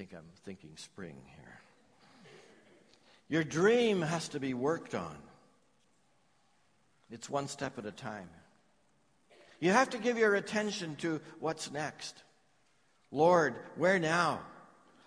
I 0.00 0.02
think 0.02 0.14
I'm 0.14 0.30
thinking 0.46 0.70
spring 0.76 1.16
here. 1.26 1.60
Your 3.28 3.44
dream 3.44 4.00
has 4.00 4.28
to 4.28 4.40
be 4.40 4.54
worked 4.54 4.94
on. 4.94 5.14
It's 7.10 7.28
one 7.28 7.48
step 7.48 7.76
at 7.76 7.84
a 7.84 7.92
time. 7.92 8.30
You 9.60 9.72
have 9.72 9.90
to 9.90 9.98
give 9.98 10.16
your 10.16 10.36
attention 10.36 10.96
to 11.00 11.20
what's 11.38 11.70
next. 11.70 12.16
Lord, 13.10 13.56
where 13.76 13.98
now? 13.98 14.40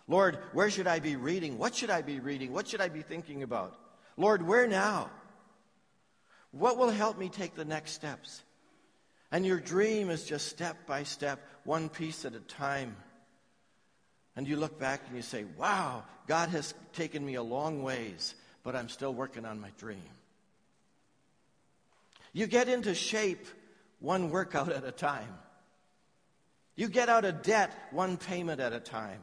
Lord, 0.08 0.38
where 0.52 0.70
should 0.70 0.86
I 0.86 1.00
be 1.00 1.16
reading? 1.16 1.58
What 1.58 1.74
should 1.74 1.90
I 1.90 2.04
be 2.04 2.20
reading? 2.20 2.54
What 2.54 2.68
should 2.68 2.82
I 2.82 2.90
be 2.90 3.02
thinking 3.02 3.42
about? 3.42 3.76
Lord, 4.16 4.46
where 4.46 4.68
now? 4.68 5.10
What 6.52 6.78
will 6.78 6.92
help 6.92 7.18
me 7.18 7.30
take 7.30 7.56
the 7.56 7.66
next 7.66 7.94
steps? 7.94 8.44
And 9.32 9.44
your 9.44 9.60
dream 9.60 10.12
is 10.12 10.24
just 10.24 10.50
step 10.50 10.86
by 10.86 11.02
step, 11.02 11.40
one 11.64 11.90
piece 11.90 12.26
at 12.26 12.36
a 12.36 12.40
time. 12.42 12.96
And 14.36 14.48
you 14.48 14.58
look 14.58 14.80
back 14.80 15.02
and 15.08 15.15
you 15.15 15.22
say, 15.22 15.46
wow, 15.58 16.04
God 16.28 16.50
has 16.50 16.74
taken 16.93 17.26
me 17.26 17.36
a 17.36 17.43
long 17.43 17.84
ways, 17.84 18.34
but 18.63 18.76
I'm 18.76 18.89
still 18.89 19.13
working 19.13 19.46
on 19.46 19.60
my 19.60 19.69
dream. 19.78 20.02
You 22.34 22.48
get 22.48 22.67
into 22.67 22.96
shape 22.96 23.46
one 24.00 24.32
workout 24.32 24.69
at 24.69 24.84
a 24.84 24.91
time. 24.91 25.38
You 26.76 26.88
get 26.88 27.10
out 27.10 27.26
of 27.26 27.43
debt 27.43 27.72
one 27.91 28.17
payment 28.17 28.60
at 28.60 28.74
a 28.74 28.80
time. 28.80 29.22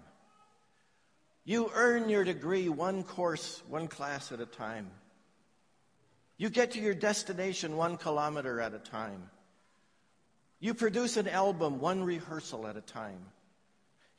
You 1.44 1.70
earn 1.74 2.08
your 2.08 2.22
degree 2.22 2.68
one 2.68 3.02
course, 3.02 3.60
one 3.68 3.88
class 3.88 4.30
at 4.30 4.40
a 4.40 4.46
time. 4.46 4.90
You 6.36 6.48
get 6.48 6.72
to 6.72 6.80
your 6.80 6.94
destination 6.94 7.76
one 7.76 7.96
kilometer 7.96 8.60
at 8.60 8.72
a 8.72 8.78
time. 8.78 9.28
You 10.60 10.74
produce 10.74 11.16
an 11.16 11.26
album 11.26 11.80
one 11.80 12.04
rehearsal 12.04 12.66
at 12.66 12.76
a 12.76 12.80
time. 12.80 13.26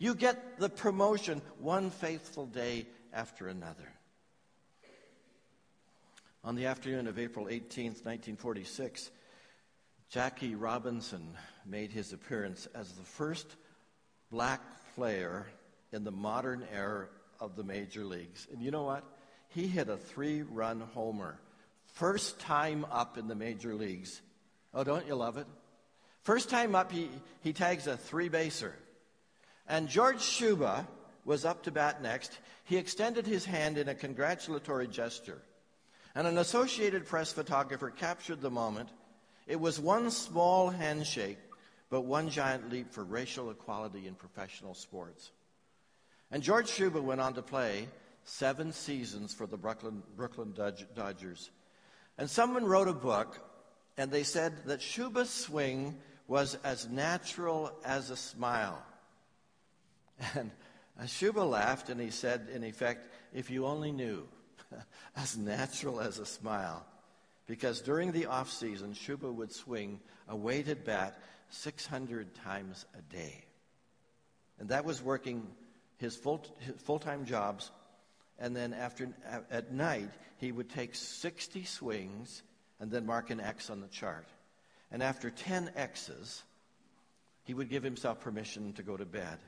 You 0.02 0.16
get 0.16 0.58
the 0.58 0.68
promotion 0.68 1.44
one 1.60 1.92
faithful 1.92 2.48
day 2.48 2.88
after 3.14 3.48
another. 3.48 3.88
On 6.44 6.56
the 6.56 6.66
afternoon 6.66 7.06
of 7.06 7.20
April 7.20 7.46
18th, 7.46 8.04
1946, 8.04 9.12
Jackie 10.10 10.56
Robinson 10.56 11.38
made 11.68 11.92
his 11.92 12.14
appearance 12.14 12.68
as 12.74 12.92
the 12.94 13.04
first 13.04 13.46
black 14.32 14.62
player 14.96 15.46
in 15.92 16.04
the 16.04 16.12
modern 16.12 16.66
era 16.74 17.08
of 17.40 17.56
the 17.56 17.64
major 17.64 18.04
leagues. 18.04 18.48
And 18.52 18.60
you 18.60 18.72
know 18.72 18.86
what? 18.86 19.04
He 19.50 19.68
hit 19.68 19.88
a 19.88 19.98
three 19.98 20.42
run 20.42 20.80
homer. 20.96 21.40
First 21.94 22.40
time 22.40 22.88
up 22.92 23.20
in 23.20 23.28
the 23.28 23.36
major 23.36 23.76
leagues. 23.76 24.20
Oh, 24.74 24.84
don't 24.84 25.06
you 25.06 25.14
love 25.14 25.38
it? 25.38 25.46
First 26.24 26.50
time 26.50 26.74
up, 26.74 26.92
he, 26.92 27.12
he 27.42 27.54
tags 27.54 27.86
a 27.86 27.98
three 27.98 28.30
baser. 28.30 28.74
And 29.68 29.88
George 29.88 30.22
Shuba 30.22 30.88
was 31.26 31.46
up 31.46 31.64
to 31.64 31.72
bat 31.72 32.02
next. 32.02 32.38
He 32.64 32.78
extended 32.78 33.26
his 33.28 33.46
hand 33.46 33.78
in 33.78 33.88
a 33.88 33.96
congratulatory 33.96 34.88
gesture. 34.88 35.42
And 36.16 36.28
an 36.28 36.38
Associated 36.38 37.06
Press 37.06 37.32
photographer 37.32 37.90
captured 37.90 38.42
the 38.42 38.50
moment. 38.50 38.90
It 39.48 39.60
was 39.60 39.80
one 39.80 40.12
small 40.12 40.70
handshake, 40.70 41.38
but 41.90 42.02
one 42.02 42.30
giant 42.30 42.70
leap 42.70 42.92
for 42.92 43.04
racial 43.04 43.50
equality 43.50 44.08
in 44.08 44.16
professional 44.16 44.74
sports. 44.74 45.32
And 46.32 46.44
George 46.44 46.70
Shuba 46.70 47.02
went 47.02 47.22
on 47.22 47.34
to 47.36 47.42
play 47.42 47.88
seven 48.24 48.72
seasons 48.72 49.34
for 49.34 49.48
the 49.48 49.58
Brooklyn, 49.58 50.04
Brooklyn 50.16 50.54
Dodgers. 50.96 51.50
And 52.18 52.30
someone 52.30 52.66
wrote 52.66 52.88
a 52.88 52.94
book, 52.94 53.40
and 53.98 54.12
they 54.12 54.24
said 54.24 54.66
that 54.66 54.82
Shuba's 54.82 55.30
swing 55.30 55.98
was 56.28 56.58
as 56.64 56.88
natural 56.88 57.72
as 57.84 58.10
a 58.10 58.16
smile. 58.16 58.82
And 61.00 61.10
Shuba 61.10 61.40
laughed, 61.40 61.90
and 61.90 62.00
he 62.00 62.12
said, 62.12 62.48
in 62.54 62.64
effect, 62.64 63.08
if 63.34 63.50
you 63.50 63.66
only 63.66 63.92
knew, 63.92 64.28
as 65.16 65.38
natural 65.38 66.00
as 66.00 66.20
a 66.20 66.26
smile. 66.26 66.86
Because 67.48 67.82
during 67.82 68.12
the 68.12 68.28
off 68.28 68.52
season, 68.52 68.94
Shuba 68.94 69.32
would 69.32 69.52
swing 69.52 70.00
a 70.28 70.36
weighted 70.36 70.84
bat 70.84 71.20
600 71.50 72.34
times 72.36 72.86
a 72.98 73.02
day. 73.14 73.44
And 74.60 74.70
that 74.70 74.86
was 74.86 75.02
working 75.02 75.48
his 75.98 76.16
full 76.16 76.46
full-time 76.84 77.26
jobs. 77.26 77.72
And 78.40 78.56
then 78.56 78.74
after 78.74 79.10
at 79.50 79.72
night, 79.74 80.12
he 80.38 80.52
would 80.52 80.70
take 80.70 80.96
60 80.96 81.64
swings 81.66 82.44
and 82.80 82.90
then 82.90 83.06
mark 83.06 83.30
an 83.30 83.40
X 83.40 83.70
on 83.70 83.82
the 83.82 83.88
chart. 83.88 84.28
And 84.92 85.04
after 85.04 85.30
10 85.30 85.72
X's, 85.76 86.44
he 87.44 87.54
would 87.54 87.70
give 87.70 87.84
himself 87.84 88.20
permission 88.20 88.74
to 88.74 88.84
go 88.84 88.98
to 88.98 89.06
bed. 89.06 89.40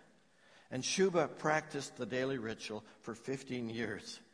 And 0.74 0.84
Shuba 0.84 1.28
practiced 1.28 1.96
the 1.98 2.06
daily 2.08 2.38
ritual 2.40 2.84
for 3.04 3.14
15 3.16 3.70
years. 3.70 4.20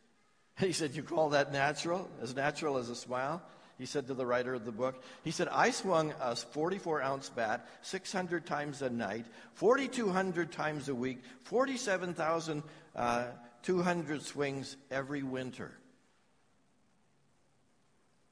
He 0.57 0.71
said, 0.73 0.95
You 0.95 1.03
call 1.03 1.29
that 1.29 1.53
natural? 1.53 2.09
As 2.21 2.35
natural 2.35 2.77
as 2.77 2.89
a 2.89 2.95
smile? 2.95 3.41
He 3.77 3.85
said 3.85 4.07
to 4.07 4.13
the 4.13 4.25
writer 4.25 4.53
of 4.53 4.65
the 4.65 4.71
book, 4.71 5.03
He 5.23 5.31
said, 5.31 5.47
I 5.49 5.71
swung 5.71 6.13
a 6.19 6.35
44 6.35 7.01
ounce 7.01 7.29
bat 7.29 7.67
600 7.81 8.45
times 8.45 8.81
a 8.81 8.89
night, 8.89 9.25
4,200 9.55 10.51
times 10.51 10.89
a 10.89 10.95
week, 10.95 11.19
47,200 11.43 12.63
uh, 12.95 14.19
swings 14.19 14.77
every 14.91 15.23
winter. 15.23 15.71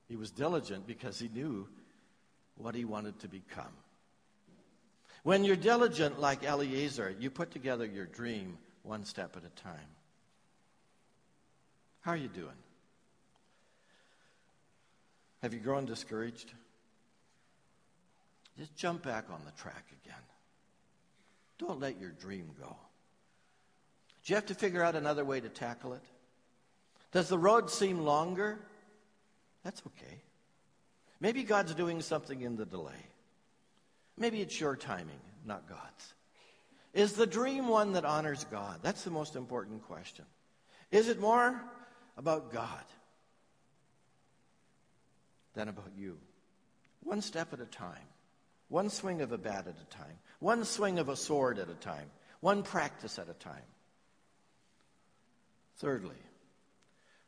He 0.08 0.16
was 0.16 0.32
diligent 0.32 0.88
because 0.88 1.20
he 1.20 1.28
knew 1.28 1.68
what 2.56 2.76
he 2.76 2.86
wanted 2.86 3.20
to 3.20 3.28
become. 3.28 3.74
When 5.28 5.44
you're 5.44 5.58
diligent 5.58 6.22
like 6.22 6.46
Eleazar, 6.46 7.14
you 7.20 7.30
put 7.30 7.52
together 7.52 7.86
your 7.86 8.06
dream 8.06 8.58
one 8.84 9.04
step 9.04 9.36
at 9.36 9.44
a 9.44 9.62
time. 9.62 9.90
How 12.00 12.12
are 12.14 12.16
you 12.16 12.30
doing? 12.30 12.56
Have 15.42 15.54
you 15.54 15.60
grown 15.60 15.84
discouraged? 15.84 16.54
Just 18.58 18.74
jump 18.78 19.04
back 19.04 19.26
on 19.30 19.42
the 19.44 19.52
track 19.62 19.84
again. 20.02 20.24
Don't 21.58 21.82
let 21.82 22.00
your 22.00 22.12
dream 22.12 22.52
go. 22.58 22.78
Do 24.24 24.32
you 24.32 24.36
have 24.36 24.46
to 24.46 24.56
figure 24.56 24.82
out 24.82 24.96
another 24.96 25.26
way 25.26 25.42
to 25.42 25.50
tackle 25.50 25.92
it? 25.92 26.04
Does 27.12 27.28
the 27.28 27.38
road 27.38 27.70
seem 27.70 28.00
longer? 28.00 28.60
That's 29.66 29.84
okay. 29.88 30.22
Maybe 31.20 31.44
God's 31.44 31.76
doing 31.76 32.00
something 32.00 32.40
in 32.40 32.56
the 32.56 32.66
delay. 32.66 33.04
Maybe 34.18 34.42
it's 34.42 34.60
your 34.60 34.76
timing, 34.76 35.20
not 35.46 35.70
God's. 35.70 36.14
Is 36.94 37.14
the 37.14 37.28
dream 37.28 37.68
one 37.68 37.94
that 37.94 38.06
honors 38.06 38.46
God? 38.50 38.80
That's 38.82 39.04
the 39.04 39.12
most 39.12 39.36
important 39.36 39.84
question. 39.84 40.26
Is 40.92 41.10
it 41.10 41.20
more 41.20 41.62
about 42.18 42.52
God 42.52 42.84
than 45.54 45.68
about 45.68 45.92
you? 45.96 46.18
One 47.04 47.22
step 47.22 47.54
at 47.54 47.60
a 47.60 47.66
time, 47.66 48.08
one 48.70 48.90
swing 48.90 49.22
of 49.22 49.32
a 49.32 49.38
bat 49.38 49.68
at 49.68 49.80
a 49.80 49.96
time, 49.96 50.18
one 50.40 50.66
swing 50.66 50.98
of 50.98 51.10
a 51.10 51.16
sword 51.16 51.60
at 51.60 51.70
a 51.70 51.76
time, 51.76 52.10
one 52.40 52.64
practice 52.64 53.20
at 53.20 53.30
a 53.30 53.34
time. 53.34 53.62
Thirdly, 55.78 56.18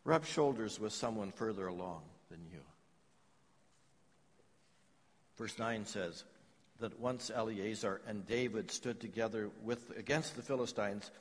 rub 0.04 0.25
shoulders 0.25 0.80
with 0.80 0.93
someone 0.93 1.32
further 1.32 1.67
along 1.67 2.02
than 2.32 2.39
you. 2.52 2.62
Verse 5.38 5.58
9 5.60 5.86
says 5.86 6.23
that 6.79 6.99
once 6.99 7.31
Eleazar 7.33 8.01
and 8.07 8.25
David 8.25 8.71
stood 8.71 8.99
together 8.99 9.49
with, 9.63 9.97
against 9.97 10.35
the 10.35 10.41
Philistines 10.41 11.11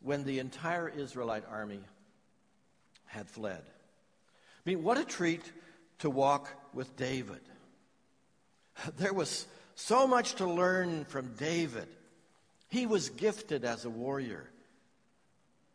when 0.00 0.24
the 0.24 0.38
entire 0.38 0.88
Israelite 0.88 1.44
army 1.50 1.80
had 3.06 3.28
fled. 3.28 3.62
I 3.64 4.70
mean, 4.70 4.82
what 4.82 4.98
a 4.98 5.04
treat 5.04 5.42
to 6.00 6.10
walk 6.10 6.48
with 6.72 6.96
David. 6.96 7.40
There 8.96 9.12
was 9.12 9.46
so 9.74 10.06
much 10.06 10.36
to 10.36 10.46
learn 10.46 11.04
from 11.04 11.34
David. 11.34 11.88
He 12.68 12.86
was 12.86 13.10
gifted 13.10 13.64
as 13.64 13.84
a 13.84 13.90
warrior, 13.90 14.48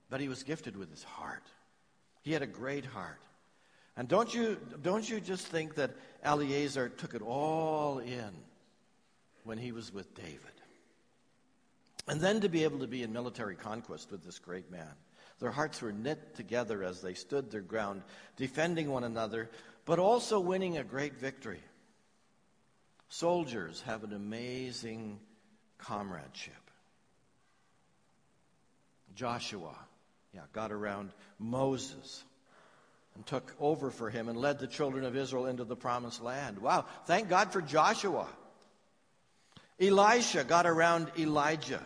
but 0.09 0.19
he 0.19 0.27
was 0.27 0.43
gifted 0.43 0.75
with 0.75 0.89
his 0.89 1.03
heart. 1.03 1.43
He 2.23 2.33
had 2.33 2.41
a 2.41 2.47
great 2.47 2.85
heart. 2.85 3.21
And 3.95 4.07
don't 4.07 4.33
you, 4.33 4.57
don't 4.81 5.07
you 5.07 5.19
just 5.19 5.47
think 5.47 5.75
that 5.75 5.91
Eleazar 6.23 6.89
took 6.89 7.13
it 7.13 7.21
all 7.21 7.99
in 7.99 8.31
when 9.47 9.57
he 9.57 9.71
was 9.71 9.93
with 9.93 10.13
David? 10.13 10.41
And 12.07 12.21
then 12.21 12.41
to 12.41 12.49
be 12.49 12.63
able 12.63 12.79
to 12.79 12.87
be 12.87 13.03
in 13.03 13.11
military 13.11 13.55
conquest 13.55 14.11
with 14.11 14.23
this 14.23 14.39
great 14.39 14.71
man. 14.71 14.91
Their 15.39 15.51
hearts 15.51 15.81
were 15.81 15.91
knit 15.91 16.35
together 16.35 16.83
as 16.83 17.01
they 17.01 17.13
stood 17.13 17.51
their 17.51 17.61
ground, 17.61 18.01
defending 18.37 18.89
one 18.89 19.03
another, 19.03 19.49
but 19.85 19.99
also 19.99 20.39
winning 20.39 20.77
a 20.77 20.83
great 20.83 21.19
victory. 21.19 21.61
Soldiers 23.09 23.81
have 23.85 24.03
an 24.03 24.13
amazing 24.13 25.19
comradeship. 25.77 26.53
Joshua, 29.15 29.75
yeah, 30.33 30.41
got 30.53 30.71
around 30.71 31.11
Moses 31.39 32.23
and 33.15 33.25
took 33.25 33.55
over 33.59 33.89
for 33.89 34.09
him 34.09 34.29
and 34.29 34.37
led 34.37 34.59
the 34.59 34.67
children 34.67 35.03
of 35.03 35.15
Israel 35.15 35.47
into 35.47 35.63
the 35.63 35.75
promised 35.75 36.21
land. 36.21 36.59
Wow, 36.59 36.85
thank 37.05 37.29
God 37.29 37.51
for 37.51 37.61
Joshua. 37.61 38.27
Elisha 39.79 40.43
got 40.43 40.65
around 40.65 41.11
Elijah 41.17 41.83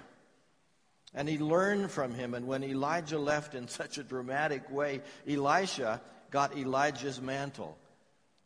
and 1.14 1.28
he 1.28 1.38
learned 1.38 1.92
from 1.92 2.14
him. 2.14 2.34
And 2.34 2.48
when 2.48 2.64
Elijah 2.64 3.20
left 3.20 3.54
in 3.54 3.68
such 3.68 3.98
a 3.98 4.04
dramatic 4.04 4.70
way, 4.72 5.02
Elisha 5.28 6.02
got 6.30 6.58
Elijah's 6.58 7.22
mantle 7.22 7.78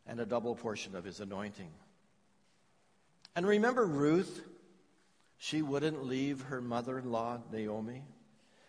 and 0.06 0.20
a 0.20 0.26
double 0.26 0.54
portion 0.54 0.96
of 0.96 1.04
his 1.04 1.20
anointing. 1.20 1.70
And 3.34 3.46
remember 3.46 3.84
Ruth? 3.84 4.42
She 5.38 5.60
wouldn't 5.60 6.06
leave 6.06 6.40
her 6.42 6.62
mother 6.62 6.98
in 6.98 7.12
law, 7.12 7.38
Naomi. 7.52 8.02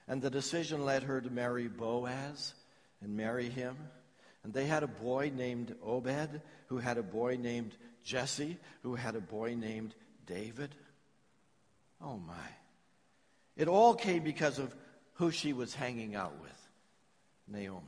And 0.08 0.22
the 0.22 0.30
decision 0.30 0.84
led 0.84 1.04
her 1.04 1.22
to 1.22 1.30
marry 1.30 1.68
Boaz 1.68 2.54
and 3.02 3.16
marry 3.16 3.50
him. 3.50 3.78
And 4.44 4.54
they 4.54 4.66
had 4.66 4.84
a 4.84 4.88
boy 4.88 5.32
named 5.34 5.76
Obed, 5.82 6.42
who 6.68 6.78
had 6.78 6.98
a 6.98 7.04
boy 7.04 7.38
named 7.40 7.76
Jesse, 8.04 8.58
who 8.84 8.96
had 8.96 9.16
a 9.16 9.22
boy 9.22 9.56
named 9.56 9.96
David. 10.28 10.76
Oh 12.02 12.18
my. 12.18 12.34
It 13.56 13.68
all 13.68 13.96
came 13.96 14.24
because 14.24 14.60
of 14.60 14.76
who 15.14 15.32
she 15.32 15.54
was 15.54 15.74
hanging 15.74 16.16
out 16.16 16.40
with 16.40 16.70
Naomi. 17.48 17.82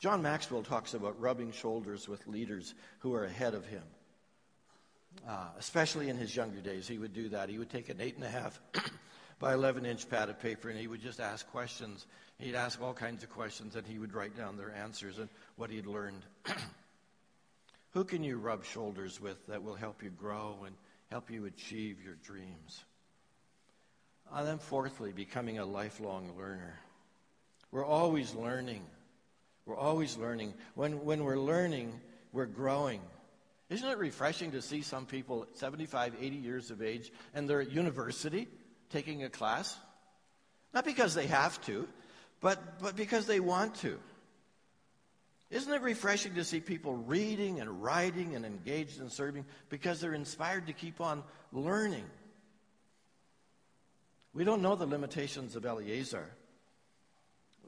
John 0.00 0.22
Maxwell 0.22 0.62
talks 0.62 0.94
about 0.94 1.20
rubbing 1.20 1.52
shoulders 1.52 2.08
with 2.08 2.26
leaders 2.26 2.74
who 2.98 3.14
are 3.14 3.24
ahead 3.24 3.54
of 3.54 3.64
him. 3.66 3.84
Uh, 5.26 5.46
especially 5.58 6.08
in 6.08 6.18
his 6.18 6.34
younger 6.34 6.60
days, 6.60 6.88
he 6.88 6.98
would 6.98 7.14
do 7.14 7.28
that. 7.28 7.48
He 7.48 7.58
would 7.58 7.70
take 7.70 7.88
an 7.88 8.00
eight 8.00 8.16
and 8.16 8.24
a 8.24 8.28
half 8.28 8.60
by 9.38 9.54
11 9.54 9.86
inch 9.86 10.10
pad 10.10 10.28
of 10.28 10.40
paper 10.40 10.68
and 10.68 10.78
he 10.78 10.88
would 10.88 11.00
just 11.00 11.20
ask 11.20 11.46
questions 11.50 12.06
He'd 12.38 12.54
ask 12.54 12.82
all 12.82 12.92
kinds 12.92 13.22
of 13.22 13.30
questions 13.30 13.76
and 13.76 13.86
he 13.86 13.98
would 13.98 14.14
write 14.14 14.36
down 14.36 14.56
their 14.56 14.74
answers 14.74 15.18
and 15.18 15.28
what 15.56 15.70
he'd 15.70 15.86
learned. 15.86 16.22
Who 17.92 18.04
can 18.04 18.22
you 18.22 18.36
rub 18.36 18.64
shoulders 18.64 19.20
with 19.20 19.46
that 19.46 19.62
will 19.62 19.74
help 19.74 20.02
you 20.02 20.10
grow 20.10 20.58
and 20.66 20.76
help 21.10 21.30
you 21.30 21.46
achieve 21.46 22.02
your 22.02 22.14
dreams? 22.14 22.84
And 24.32 24.46
then, 24.46 24.58
fourthly, 24.58 25.12
becoming 25.12 25.58
a 25.58 25.64
lifelong 25.64 26.32
learner. 26.36 26.78
We're 27.70 27.84
always 27.84 28.34
learning. 28.34 28.84
We're 29.66 29.76
always 29.76 30.16
learning. 30.16 30.54
When, 30.74 31.04
when 31.04 31.24
we're 31.24 31.38
learning, 31.38 32.00
we're 32.32 32.46
growing. 32.46 33.00
Isn't 33.68 33.88
it 33.88 33.98
refreshing 33.98 34.52
to 34.52 34.62
see 34.62 34.82
some 34.82 35.06
people 35.06 35.46
75, 35.54 36.14
80 36.20 36.36
years 36.36 36.70
of 36.70 36.82
age 36.82 37.12
and 37.34 37.48
they're 37.48 37.62
at 37.62 37.72
university 37.72 38.46
taking 38.90 39.24
a 39.24 39.28
class? 39.28 39.76
Not 40.72 40.84
because 40.84 41.14
they 41.14 41.26
have 41.26 41.60
to, 41.62 41.88
but, 42.40 42.80
but 42.80 42.96
because 42.96 43.26
they 43.26 43.40
want 43.40 43.74
to. 43.76 43.98
Isn't 45.50 45.72
it 45.72 45.82
refreshing 45.82 46.34
to 46.34 46.44
see 46.44 46.60
people 46.60 46.94
reading 46.94 47.60
and 47.60 47.82
writing 47.82 48.34
and 48.34 48.44
engaged 48.44 49.00
in 49.00 49.10
serving 49.10 49.44
because 49.68 50.00
they're 50.00 50.14
inspired 50.14 50.66
to 50.66 50.72
keep 50.72 51.00
on 51.00 51.22
learning? 51.52 52.04
We 54.34 54.44
don't 54.44 54.60
know 54.60 54.74
the 54.74 54.86
limitations 54.86 55.54
of 55.54 55.64
Eleazar. 55.64 56.28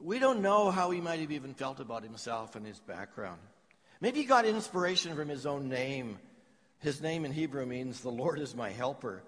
We 0.01 0.19
don't 0.19 0.41
know 0.41 0.71
how 0.71 0.91
he 0.91 1.01
might 1.01 1.19
have 1.19 1.31
even 1.31 1.53
felt 1.53 1.79
about 1.79 2.03
himself 2.03 2.55
and 2.55 2.65
his 2.65 2.79
background. 2.79 3.39
Maybe 4.01 4.19
he 4.19 4.25
got 4.25 4.45
inspiration 4.45 5.15
from 5.15 5.29
his 5.29 5.45
own 5.45 5.67
name. 5.67 6.19
His 6.79 7.01
name 7.01 7.25
in 7.25 7.31
Hebrew 7.31 7.65
means, 7.65 8.01
The 8.01 8.09
Lord 8.09 8.39
is 8.39 8.55
my 8.55 8.69
helper. 8.69 9.23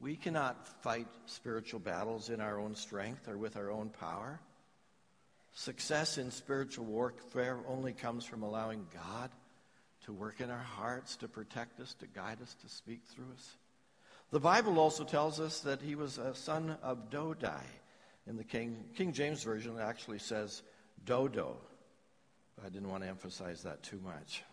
We 0.00 0.16
cannot 0.16 0.82
fight 0.82 1.08
spiritual 1.26 1.80
battles 1.80 2.28
in 2.28 2.40
our 2.40 2.60
own 2.60 2.74
strength 2.74 3.28
or 3.28 3.36
with 3.36 3.56
our 3.56 3.70
own 3.70 3.88
power. 3.88 4.40
Success 5.58 6.18
in 6.18 6.30
spiritual 6.30 6.84
warfare 6.84 7.58
only 7.66 7.94
comes 7.94 8.26
from 8.26 8.42
allowing 8.42 8.86
God 8.92 9.30
to 10.04 10.12
work 10.12 10.42
in 10.42 10.50
our 10.50 10.58
hearts, 10.58 11.16
to 11.16 11.28
protect 11.28 11.80
us, 11.80 11.94
to 11.94 12.06
guide 12.06 12.42
us, 12.42 12.54
to 12.60 12.68
speak 12.68 13.00
through 13.06 13.32
us. 13.34 13.56
The 14.32 14.38
Bible 14.38 14.78
also 14.78 15.02
tells 15.02 15.40
us 15.40 15.60
that 15.60 15.80
he 15.80 15.94
was 15.94 16.18
a 16.18 16.34
son 16.34 16.76
of 16.82 17.08
Dodai. 17.08 17.62
In 18.26 18.36
the 18.36 18.44
King, 18.44 18.84
King 18.96 19.14
James 19.14 19.42
Version, 19.44 19.78
it 19.78 19.80
actually 19.80 20.18
says 20.18 20.60
Dodo. 21.06 21.56
I 22.62 22.68
didn't 22.68 22.90
want 22.90 23.04
to 23.04 23.08
emphasize 23.08 23.62
that 23.62 23.82
too 23.82 24.00
much. 24.04 24.44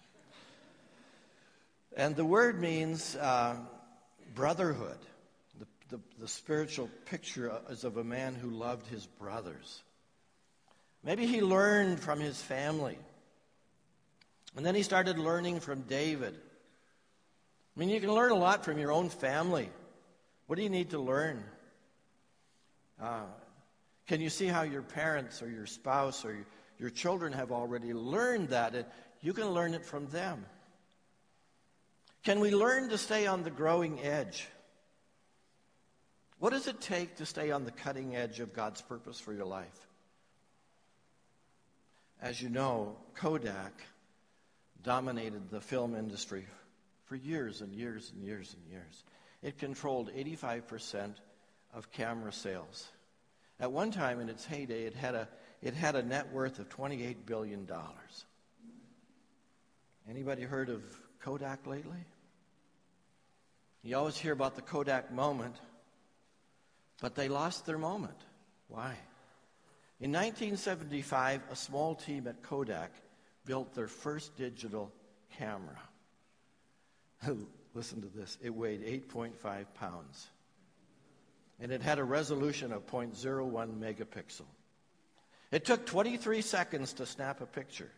And 1.98 2.16
the 2.16 2.24
word 2.24 2.62
means 2.62 3.18
uh, 3.18 3.58
brotherhood. 4.34 5.00
the, 5.90 6.00
the 6.18 6.30
spiritual 6.30 6.90
picture 7.04 7.52
is 7.70 7.84
of 7.84 7.98
a 7.98 8.06
man 8.06 8.36
who 8.36 8.52
loved 8.52 8.88
his 8.88 9.06
brothers. 9.06 9.84
Maybe 11.04 11.28
he 11.28 11.42
learned 11.42 12.00
from 12.00 12.20
his 12.20 12.42
family. 12.42 12.98
And 14.56 14.66
then 14.66 14.76
he 14.76 14.84
started 14.84 15.18
learning 15.18 15.60
from 15.60 15.82
David. 15.82 16.36
I 17.76 17.80
mean, 17.80 17.90
you 17.90 18.00
can 18.00 18.12
learn 18.12 18.32
a 18.32 18.36
lot 18.36 18.64
from 18.64 18.78
your 18.78 18.92
own 18.92 19.10
family. 19.10 19.70
What 20.48 20.56
do 20.56 20.64
you 20.64 20.70
need 20.70 20.92
to 20.92 21.00
learn? 21.00 21.44
Uh, 23.02 23.24
can 24.08 24.22
you 24.22 24.30
see 24.30 24.48
how 24.48 24.62
your 24.62 24.82
parents 24.82 25.42
or 25.42 25.50
your 25.50 25.66
spouse 25.66 26.24
or 26.24 26.46
your, 26.78 26.90
children 26.90 27.34
have 27.34 27.52
already 27.52 27.94
learned 27.94 28.50
that? 28.50 28.76
And 28.76 28.86
you 29.22 29.34
can 29.34 29.50
learn 29.50 29.74
it 29.74 29.86
from 29.86 30.08
them. 30.08 30.46
Can 32.24 32.40
we 32.40 32.52
learn 32.52 32.90
to 32.90 32.98
stay 32.98 33.26
on 33.26 33.44
the 33.44 33.50
growing 33.50 34.00
edge? 34.02 34.48
What 36.40 36.52
does 36.52 36.68
it 36.68 36.80
take 36.80 37.16
to 37.18 37.26
stay 37.26 37.52
on 37.52 37.66
the 37.66 37.72
cutting 37.72 38.16
edge 38.16 38.40
of 38.40 38.54
God's 38.54 38.82
purpose 38.82 39.20
for 39.20 39.34
your 39.34 39.46
life? 39.46 39.88
As 42.24 42.42
you 42.42 42.48
know, 42.48 42.96
Kodak 43.16 43.74
dominated 44.82 45.50
the 45.52 45.60
film 45.60 45.94
industry 45.94 46.48
for 47.04 47.18
years 47.18 47.60
and 47.60 47.76
years 47.76 48.14
and 48.16 48.24
years 48.24 48.56
and 48.56 48.72
years. 48.72 49.04
It 49.42 49.58
controlled 49.58 50.10
85% 50.10 51.16
of 51.74 51.92
camera 51.92 52.32
sales. 52.32 52.88
At 53.60 53.74
one 53.74 53.92
time 53.92 54.22
in 54.22 54.30
its 54.30 54.46
heyday, 54.46 54.86
it 54.86 54.94
had 54.94 55.16
a, 55.16 55.28
it 55.62 55.74
had 55.74 55.98
a 55.98 56.02
net 56.02 56.32
worth 56.32 56.60
of 56.60 56.70
$28 56.70 57.26
billion. 57.26 57.70
Anybody 60.10 60.44
heard 60.44 60.70
of 60.70 60.82
Kodak 61.20 61.68
lately? 61.68 62.06
You 63.84 63.98
always 63.98 64.18
hear 64.18 64.32
about 64.32 64.56
the 64.56 64.62
Kodak 64.62 65.12
moment, 65.12 65.58
but 67.02 67.16
they 67.16 67.28
lost 67.28 67.66
their 67.66 67.78
moment. 67.78 68.18
Why? 68.70 68.96
In 70.04 70.12
1975, 70.12 71.44
a 71.50 71.56
small 71.56 71.96
team 71.96 72.28
at 72.28 72.44
Kodak 72.44 72.92
built 73.46 73.74
their 73.74 73.88
first 73.88 74.36
digital 74.36 74.92
camera. 75.38 75.80
Listen 77.74 78.02
to 78.02 78.10
this 78.10 78.38
it 78.44 78.54
weighed 78.54 78.82
8.5 78.82 79.66
pounds. 79.76 80.28
And 81.62 81.72
it 81.72 81.82
had 81.82 82.00
a 82.00 82.04
resolution 82.04 82.74
of 82.74 82.86
0.01 82.86 83.80
megapixel. 83.80 84.42
It 85.52 85.64
took 85.64 85.86
23 85.86 86.42
seconds 86.42 86.92
to 86.94 87.06
snap 87.06 87.40
a 87.40 87.46
picture. 87.46 87.90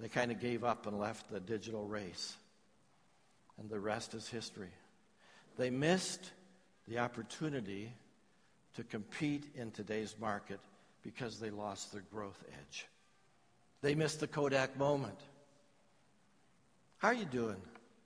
They 0.00 0.08
kind 0.08 0.30
of 0.30 0.40
gave 0.40 0.64
up 0.64 0.86
and 0.86 0.98
left 0.98 1.30
the 1.30 1.40
digital 1.40 1.84
race. 1.84 2.38
And 3.58 3.68
the 3.68 3.78
rest 3.78 4.14
is 4.14 4.30
history. 4.30 4.72
They 5.58 5.68
missed 5.68 6.32
the 6.88 7.00
opportunity 7.00 7.92
to 8.74 8.84
compete 8.84 9.44
in 9.54 9.70
today's 9.70 10.14
market 10.20 10.60
because 11.02 11.38
they 11.38 11.50
lost 11.50 11.92
their 11.92 12.04
growth 12.12 12.42
edge. 12.60 12.86
They 13.82 13.94
missed 13.94 14.20
the 14.20 14.26
Kodak 14.26 14.78
moment. 14.78 15.18
How 16.98 17.08
are 17.08 17.14
you 17.14 17.26
doing? 17.26 17.60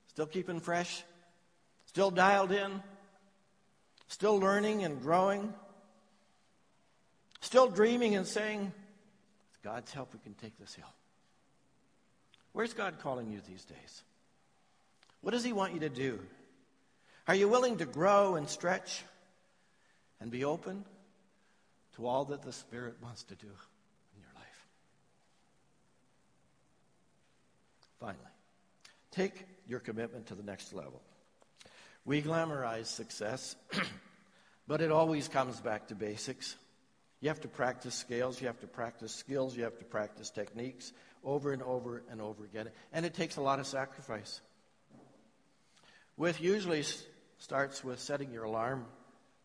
Still 0.09 0.27
keeping 0.27 0.61
fresh? 0.61 1.03
Still 1.87 2.11
dialed 2.11 2.53
in? 2.53 2.83
Still 4.09 4.39
learning 4.39 4.85
and 4.85 5.01
growing? 5.01 5.55
Still 7.41 7.69
dreaming 7.69 8.17
and 8.17 8.27
saying, 8.27 8.61
with 8.61 9.63
God's 9.63 9.93
help, 9.93 10.13
we 10.13 10.19
can 10.19 10.35
take 10.35 10.59
this 10.59 10.75
hill. 10.75 10.93
Where's 12.53 12.75
God 12.75 12.97
calling 13.01 13.31
you 13.31 13.41
these 13.47 13.65
days? 13.65 14.03
What 15.21 15.31
does 15.31 15.45
He 15.45 15.53
want 15.53 15.75
you 15.75 15.81
to 15.81 15.89
do? 15.89 16.19
Are 17.29 17.35
you 17.35 17.49
willing 17.49 17.77
to 17.77 17.87
grow 17.87 18.35
and 18.35 18.49
stretch 18.49 19.05
and 20.21 20.31
be 20.31 20.45
open 20.45 20.85
to 21.97 22.07
all 22.07 22.25
that 22.27 22.43
the 22.43 22.53
Spirit 22.53 22.97
wants 23.03 23.23
to 23.25 23.35
do 23.35 23.47
in 23.47 24.21
your 24.21 24.33
life? 24.35 24.67
Finally, 28.01 28.19
take 29.11 29.47
your 29.67 29.81
commitment 29.81 30.27
to 30.27 30.35
the 30.35 30.43
next 30.43 30.73
level. 30.73 31.03
We 32.05 32.23
glamorize 32.23 32.87
success, 32.87 33.57
but 34.67 34.81
it 34.81 34.91
always 34.91 35.29
comes 35.29 35.61
back 35.61 35.89
to 35.89 35.95
basics. 35.95 36.57
You 37.21 37.29
have 37.29 37.41
to 37.41 37.49
practice 37.49 37.95
scales, 37.95 38.41
you 38.41 38.47
have 38.47 38.61
to 38.61 38.67
practice 38.67 39.13
skills, 39.13 39.57
you 39.57 39.65
have 39.65 39.79
to 39.79 39.85
practice 39.85 40.31
techniques 40.31 40.93
over 41.25 41.53
and 41.53 41.63
over 41.63 42.03
and 42.11 42.21
over 42.21 42.45
again. 42.45 42.71
And 42.93 43.05
it 43.05 43.15
takes 43.15 43.37
a 43.37 43.41
lot 43.41 43.59
of 43.59 43.67
sacrifice. 43.67 44.41
With 46.17 46.41
usually 46.41 46.85
starts 47.39 47.85
with 47.85 48.01
setting 48.01 48.33
your 48.33 48.45
alarm 48.45 48.87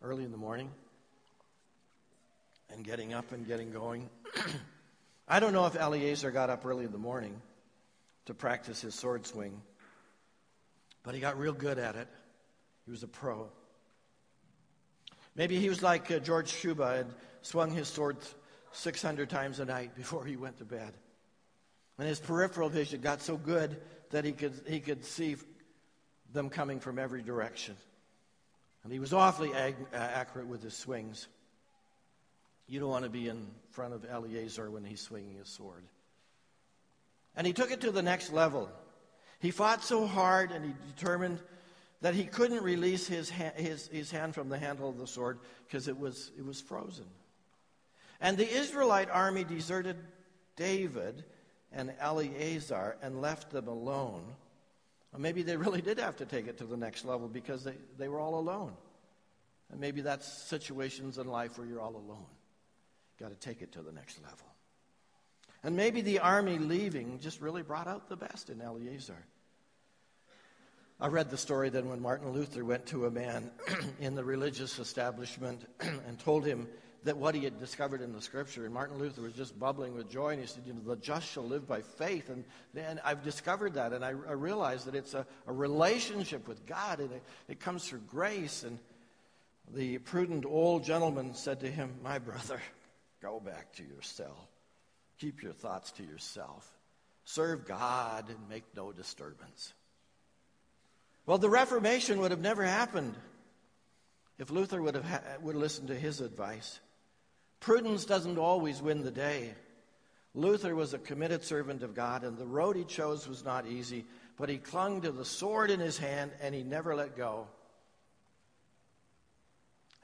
early 0.04 0.26
in 0.26 0.32
the 0.32 0.38
morning 0.38 0.70
and 2.70 2.84
getting 2.84 3.14
up 3.14 3.32
and 3.32 3.48
getting 3.48 3.72
going. 3.72 4.10
I 5.28 5.40
don't 5.40 5.54
know 5.54 5.66
if 5.66 5.78
Eleazar 5.78 6.30
got 6.32 6.50
up 6.50 6.66
early 6.66 6.84
in 6.84 6.92
the 6.92 6.98
morning 6.98 7.42
to 8.26 8.34
practice 8.34 8.82
his 8.82 8.94
sword 8.94 9.26
swing, 9.26 9.62
but 11.04 11.16
he 11.16 11.22
got 11.22 11.40
real 11.40 11.54
good 11.54 11.80
at 11.80 11.96
it. 11.96 12.10
He 12.86 12.92
was 12.92 13.04
a 13.04 13.08
pro. 13.08 13.48
Maybe 15.36 15.58
he 15.58 15.70
was 15.70 15.82
like 15.82 16.12
uh, 16.12 16.20
George 16.20 16.50
Shuba 16.50 17.00
and 17.00 17.14
swung 17.42 17.72
his 17.72 17.88
sword 17.88 18.18
600 18.74 19.30
times 19.30 19.60
a 19.60 19.66
night 19.66 19.96
before 19.96 20.26
he 20.26 20.36
went 20.36 20.58
to 20.58 20.66
bed. 20.66 20.92
And 21.98 22.08
his 22.08 22.20
peripheral 22.20 22.70
vision 22.70 23.00
got 23.00 23.22
so 23.22 23.38
good 23.38 23.80
that 24.12 24.26
he 24.26 24.34
could, 24.34 24.54
he 24.68 24.82
could 24.82 25.06
see 25.06 25.38
them 26.34 26.50
coming 26.50 26.80
from 26.82 27.00
every 27.00 27.22
direction. 27.22 27.78
And 28.84 28.92
he 28.92 29.00
was 29.00 29.14
awfully 29.14 29.54
ag- 29.54 29.76
uh, 29.94 29.98
accurate 29.98 30.48
with 30.48 30.62
his 30.62 30.74
swings. 30.74 31.28
You 32.68 32.80
don't 32.80 32.90
want 32.90 33.06
to 33.06 33.10
be 33.10 33.28
in 33.30 33.48
front 33.72 33.94
of 33.94 34.06
Eleazar 34.10 34.70
when 34.70 34.84
he's 34.84 35.02
swinging 35.02 35.36
his 35.38 35.48
sword. 35.48 35.84
And 37.36 37.48
he 37.48 37.54
took 37.54 37.72
it 37.72 37.82
to 37.82 37.92
the 37.92 38.02
next 38.02 38.32
level. 38.32 38.70
He 39.40 39.52
fought 39.52 39.84
so 39.84 40.06
hard 40.06 40.52
and 40.52 40.66
he 40.66 40.74
determined 40.96 41.40
that 42.02 42.14
he 42.14 42.26
couldn't 42.26 42.64
release 42.64 43.08
his, 43.08 43.30
ha- 43.30 43.54
his, 43.56 43.88
his 43.88 44.12
hand 44.12 44.36
from 44.36 44.50
the 44.50 44.58
handle 44.58 44.90
of 44.90 44.98
the 44.98 45.08
sword 45.08 45.40
because 45.66 45.88
it 45.88 45.98
was, 45.98 46.32
it 46.38 46.46
was 46.46 46.62
frozen. 46.62 47.06
And 48.20 48.38
the 48.38 48.50
Israelite 48.50 49.10
army 49.10 49.44
deserted 49.44 49.98
David 50.56 51.24
and 51.72 51.94
Eleazar 52.00 52.98
and 53.02 53.22
left 53.22 53.52
them 53.52 53.68
alone. 53.68 54.24
Or 55.14 55.20
maybe 55.20 55.44
they 55.44 55.58
really 55.58 55.82
did 55.82 56.00
have 56.00 56.18
to 56.18 56.26
take 56.26 56.48
it 56.48 56.58
to 56.58 56.66
the 56.66 56.78
next 56.78 57.06
level 57.06 57.28
because 57.28 57.64
they, 57.64 57.76
they 57.98 58.08
were 58.08 58.20
all 58.20 58.36
alone. 58.36 58.74
And 59.72 59.80
maybe 59.80 60.02
that's 60.02 60.28
situations 60.28 61.18
in 61.18 61.28
life 61.28 61.58
where 61.58 61.68
you're 61.68 61.82
all 61.82 61.96
alone. 61.96 62.26
Got 63.20 63.30
to 63.30 63.36
take 63.36 63.62
it 63.62 63.72
to 63.74 63.82
the 63.82 63.92
next 63.92 64.22
level. 64.24 64.48
And 65.64 65.76
maybe 65.76 66.02
the 66.02 66.20
army 66.20 66.58
leaving 66.58 67.20
just 67.20 67.42
really 67.42 67.62
brought 67.62 67.88
out 67.88 68.10
the 68.10 68.18
best 68.18 68.50
in 68.50 68.62
Eleazar. 68.62 69.18
I 71.00 71.08
read 71.08 71.30
the 71.30 71.38
story 71.38 71.70
then 71.70 71.90
when 71.90 72.02
Martin 72.02 72.32
Luther 72.32 72.66
went 72.66 72.86
to 72.88 73.06
a 73.06 73.12
man 73.12 73.52
in 74.00 74.16
the 74.16 74.24
religious 74.24 74.80
establishment 74.80 75.66
and 75.80 76.20
told 76.20 76.46
him 76.46 76.68
that 77.04 77.18
what 77.18 77.36
he 77.36 77.44
had 77.44 77.60
discovered 77.60 78.02
in 78.02 78.14
the 78.14 78.22
scripture. 78.22 78.66
And 78.66 78.74
Martin 78.74 78.98
Luther 78.98 79.22
was 79.22 79.34
just 79.34 79.60
bubbling 79.60 79.94
with 79.96 80.10
joy, 80.10 80.30
and 80.30 80.42
he 80.42 80.48
said, 80.48 80.64
You 80.66 80.74
know, 80.74 80.82
the 80.86 80.96
just 80.96 81.28
shall 81.30 81.44
live 81.44 81.68
by 81.68 81.82
faith. 81.82 82.30
And, 82.30 82.44
and 82.76 83.00
I've 83.04 83.24
discovered 83.24 83.74
that, 83.76 83.94
and 83.94 84.04
I, 84.04 84.10
I 84.10 84.34
realized 84.34 84.88
that 84.88 84.96
it's 84.96 85.14
a, 85.14 85.26
a 85.48 85.54
relationship 85.54 86.48
with 86.48 86.66
God, 86.66 87.00
and 87.00 87.12
it, 87.12 87.24
it 87.48 87.60
comes 87.60 87.88
through 87.88 88.02
grace. 88.10 88.64
And 88.64 88.80
the 89.74 89.98
prudent 90.00 90.46
old 90.46 90.84
gentleman 90.84 91.36
said 91.36 91.60
to 91.62 91.72
him, 91.72 91.92
My 92.04 92.20
brother, 92.20 92.62
go 93.22 93.40
back 93.40 93.74
to 93.74 93.84
your 93.84 94.02
cell. 94.02 94.48
Keep 95.20 95.44
your 95.44 95.54
thoughts 95.54 95.92
to 95.94 96.04
yourself. 96.04 96.70
Serve 97.26 97.66
God 97.66 98.30
and 98.30 98.50
make 98.50 98.64
no 98.76 98.92
disturbance. 98.92 99.74
Well, 101.26 101.38
the 101.38 101.50
Reformation 101.50 102.20
would 102.20 102.32
have 102.32 102.42
never 102.42 102.64
happened 102.64 103.16
if 104.38 104.50
Luther 104.50 104.82
would 104.82 104.96
have, 104.96 105.06
ha- 105.06 105.22
would 105.42 105.56
have 105.56 105.62
listened 105.62 105.88
to 105.88 105.96
his 105.96 106.20
advice. 106.20 106.80
Prudence 107.64 108.04
doesn't 108.04 108.38
always 108.38 108.82
win 108.82 109.04
the 109.04 109.12
day. 109.12 109.54
Luther 110.36 110.76
was 110.76 110.94
a 110.94 110.98
committed 110.98 111.46
servant 111.46 111.82
of 111.82 111.96
God, 111.96 112.26
and 112.26 112.38
the 112.38 112.46
road 112.46 112.76
he 112.76 112.84
chose 112.84 113.26
was 113.26 113.46
not 113.46 113.66
easy, 113.66 114.04
but 114.36 114.50
he 114.50 114.58
clung 114.58 115.00
to 115.00 115.14
the 115.14 115.24
sword 115.24 115.72
in 115.72 115.80
his 115.80 115.98
hand 115.98 116.32
and 116.42 116.54
he 116.54 116.62
never 116.62 116.94
let 116.94 117.16
go. 117.16 117.48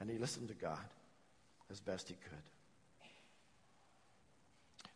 And 0.00 0.08
he 0.08 0.16
listened 0.16 0.48
to 0.48 0.54
God 0.54 0.78
as 1.70 1.80
best 1.80 2.08
he 2.08 2.14
could. 2.14 3.10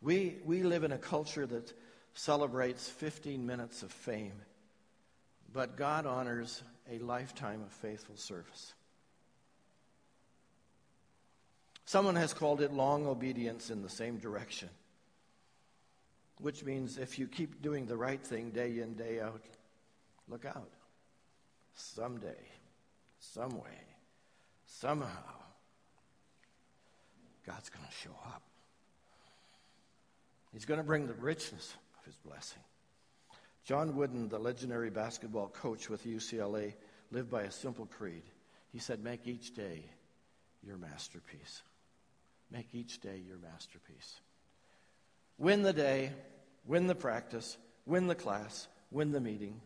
We, 0.00 0.38
we 0.46 0.62
live 0.62 0.84
in 0.84 0.92
a 0.92 0.98
culture 0.98 1.44
that 1.44 1.70
celebrates 2.14 2.88
15 2.88 3.44
minutes 3.44 3.82
of 3.82 3.92
fame, 3.92 4.40
but 5.52 5.76
God 5.76 6.06
honors 6.06 6.62
a 6.90 6.98
lifetime 7.00 7.60
of 7.60 7.72
faithful 7.72 8.16
service. 8.16 8.72
Someone 11.86 12.16
has 12.16 12.32
called 12.32 12.60
it 12.60 12.72
long 12.72 13.06
obedience 13.06 13.70
in 13.70 13.82
the 13.82 13.88
same 13.88 14.18
direction, 14.18 14.70
which 16.38 16.64
means 16.64 16.98
if 16.98 17.18
you 17.18 17.26
keep 17.26 17.62
doing 17.62 17.86
the 17.86 17.96
right 17.96 18.24
thing 18.24 18.50
day 18.50 18.80
in, 18.80 18.94
day 18.94 19.20
out, 19.20 19.42
look 20.28 20.44
out. 20.44 20.70
Someday, 21.74 22.40
some 23.18 23.50
way, 23.58 23.78
somehow, 24.66 25.34
God's 27.46 27.68
going 27.68 27.84
to 27.84 27.92
show 27.92 28.16
up. 28.26 28.42
He's 30.52 30.64
going 30.64 30.78
to 30.78 30.84
bring 30.84 31.06
the 31.06 31.14
richness 31.14 31.74
of 31.98 32.06
his 32.06 32.16
blessing. 32.16 32.62
John 33.64 33.96
Wooden, 33.96 34.28
the 34.28 34.38
legendary 34.38 34.90
basketball 34.90 35.48
coach 35.48 35.90
with 35.90 36.06
UCLA, 36.06 36.74
lived 37.10 37.30
by 37.30 37.42
a 37.42 37.50
simple 37.50 37.86
creed. 37.86 38.22
He 38.72 38.78
said, 38.78 39.02
Make 39.02 39.26
each 39.26 39.54
day 39.54 39.84
your 40.62 40.76
masterpiece. 40.76 41.62
Make 42.54 42.68
each 42.72 43.00
day 43.00 43.20
your 43.26 43.38
masterpiece. 43.38 44.20
Win 45.38 45.62
the 45.62 45.72
day, 45.72 46.12
win 46.64 46.86
the 46.86 46.94
practice, 46.94 47.58
win 47.84 48.06
the 48.06 48.14
class, 48.14 48.68
win 48.92 49.10
the 49.10 49.20
meeting. 49.20 49.60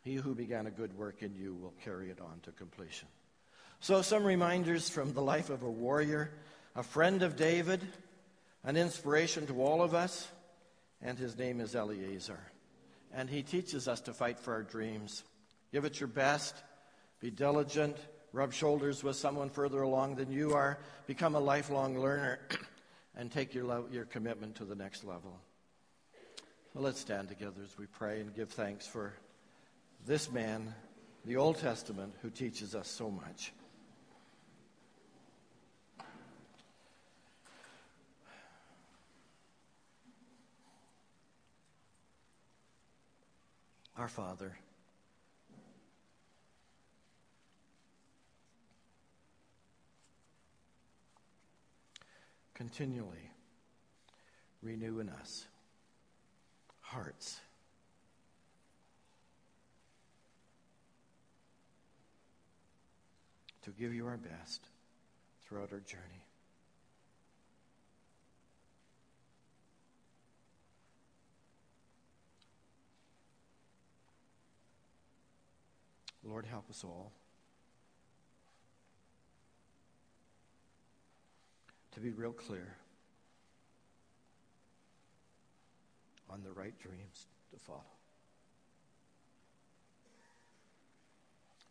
He 0.00 0.16
who 0.16 0.34
began 0.34 0.66
a 0.66 0.72
good 0.72 0.98
work 0.98 1.22
in 1.22 1.36
you 1.36 1.54
will 1.54 1.74
carry 1.84 2.10
it 2.10 2.20
on 2.20 2.40
to 2.42 2.50
completion. 2.50 3.06
So, 3.78 4.02
some 4.02 4.24
reminders 4.24 4.88
from 4.88 5.12
the 5.12 5.22
life 5.22 5.48
of 5.48 5.62
a 5.62 5.70
warrior, 5.70 6.32
a 6.74 6.82
friend 6.82 7.22
of 7.22 7.36
David, 7.36 7.80
an 8.64 8.76
inspiration 8.76 9.46
to 9.46 9.62
all 9.62 9.80
of 9.80 9.94
us, 9.94 10.26
and 11.00 11.16
his 11.16 11.38
name 11.38 11.60
is 11.60 11.76
Eleazar. 11.76 12.40
And 13.14 13.30
he 13.30 13.44
teaches 13.44 13.86
us 13.86 14.00
to 14.02 14.12
fight 14.12 14.40
for 14.40 14.54
our 14.54 14.64
dreams. 14.64 15.22
Give 15.70 15.84
it 15.84 16.00
your 16.00 16.08
best, 16.08 16.56
be 17.20 17.30
diligent, 17.30 17.96
rub 18.32 18.52
shoulders 18.52 19.04
with 19.04 19.16
someone 19.16 19.50
further 19.50 19.82
along 19.82 20.16
than 20.16 20.30
you 20.32 20.54
are, 20.54 20.78
become 21.06 21.34
a 21.34 21.40
lifelong 21.40 21.98
learner, 21.98 22.40
and 23.16 23.30
take 23.30 23.54
your, 23.54 23.84
your 23.90 24.04
commitment 24.06 24.56
to 24.56 24.64
the 24.64 24.74
next 24.74 25.04
level. 25.04 25.38
Well, 26.74 26.84
let's 26.84 27.00
stand 27.00 27.28
together 27.28 27.60
as 27.62 27.76
we 27.78 27.86
pray 27.86 28.20
and 28.20 28.34
give 28.34 28.50
thanks 28.50 28.86
for 28.86 29.12
this 30.06 30.32
man, 30.32 30.74
the 31.26 31.36
Old 31.36 31.58
Testament, 31.58 32.14
who 32.22 32.30
teaches 32.30 32.74
us 32.74 32.88
so 32.88 33.10
much. 33.10 33.52
Our 43.98 44.08
Father, 44.08 44.56
continually 52.54 53.30
renew 54.62 55.00
in 55.00 55.08
us 55.08 55.46
hearts 56.80 57.40
to 63.62 63.70
give 63.70 63.94
you 63.94 64.06
our 64.06 64.16
best 64.16 64.60
throughout 65.46 65.72
our 65.72 65.80
journey. 65.80 66.02
Lord, 76.24 76.46
help 76.46 76.68
us 76.70 76.84
all 76.84 77.12
to 81.92 82.00
be 82.00 82.10
real 82.10 82.32
clear 82.32 82.76
on 86.30 86.42
the 86.42 86.50
right 86.52 86.78
dreams 86.78 87.26
to 87.52 87.58
follow. 87.58 87.80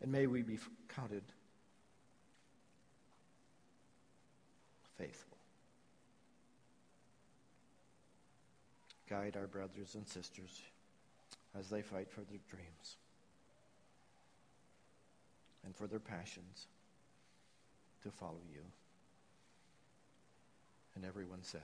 And 0.02 0.12
may 0.12 0.28
we 0.28 0.42
be 0.42 0.58
counted 0.96 1.24
faithful. 4.98 5.38
Guide 9.10 9.36
our 9.36 9.48
brothers 9.48 9.96
and 9.96 10.08
sisters 10.08 10.62
as 11.58 11.70
they 11.70 11.82
fight 11.82 12.10
for 12.10 12.22
their 12.22 12.40
dreams 12.50 12.98
and 15.66 15.76
for 15.76 15.88
their 15.88 16.00
passions 16.00 16.68
to 18.04 18.10
follow 18.10 18.42
you. 18.52 18.62
And 20.96 21.06
everyone 21.06 21.44
said, 21.44 21.62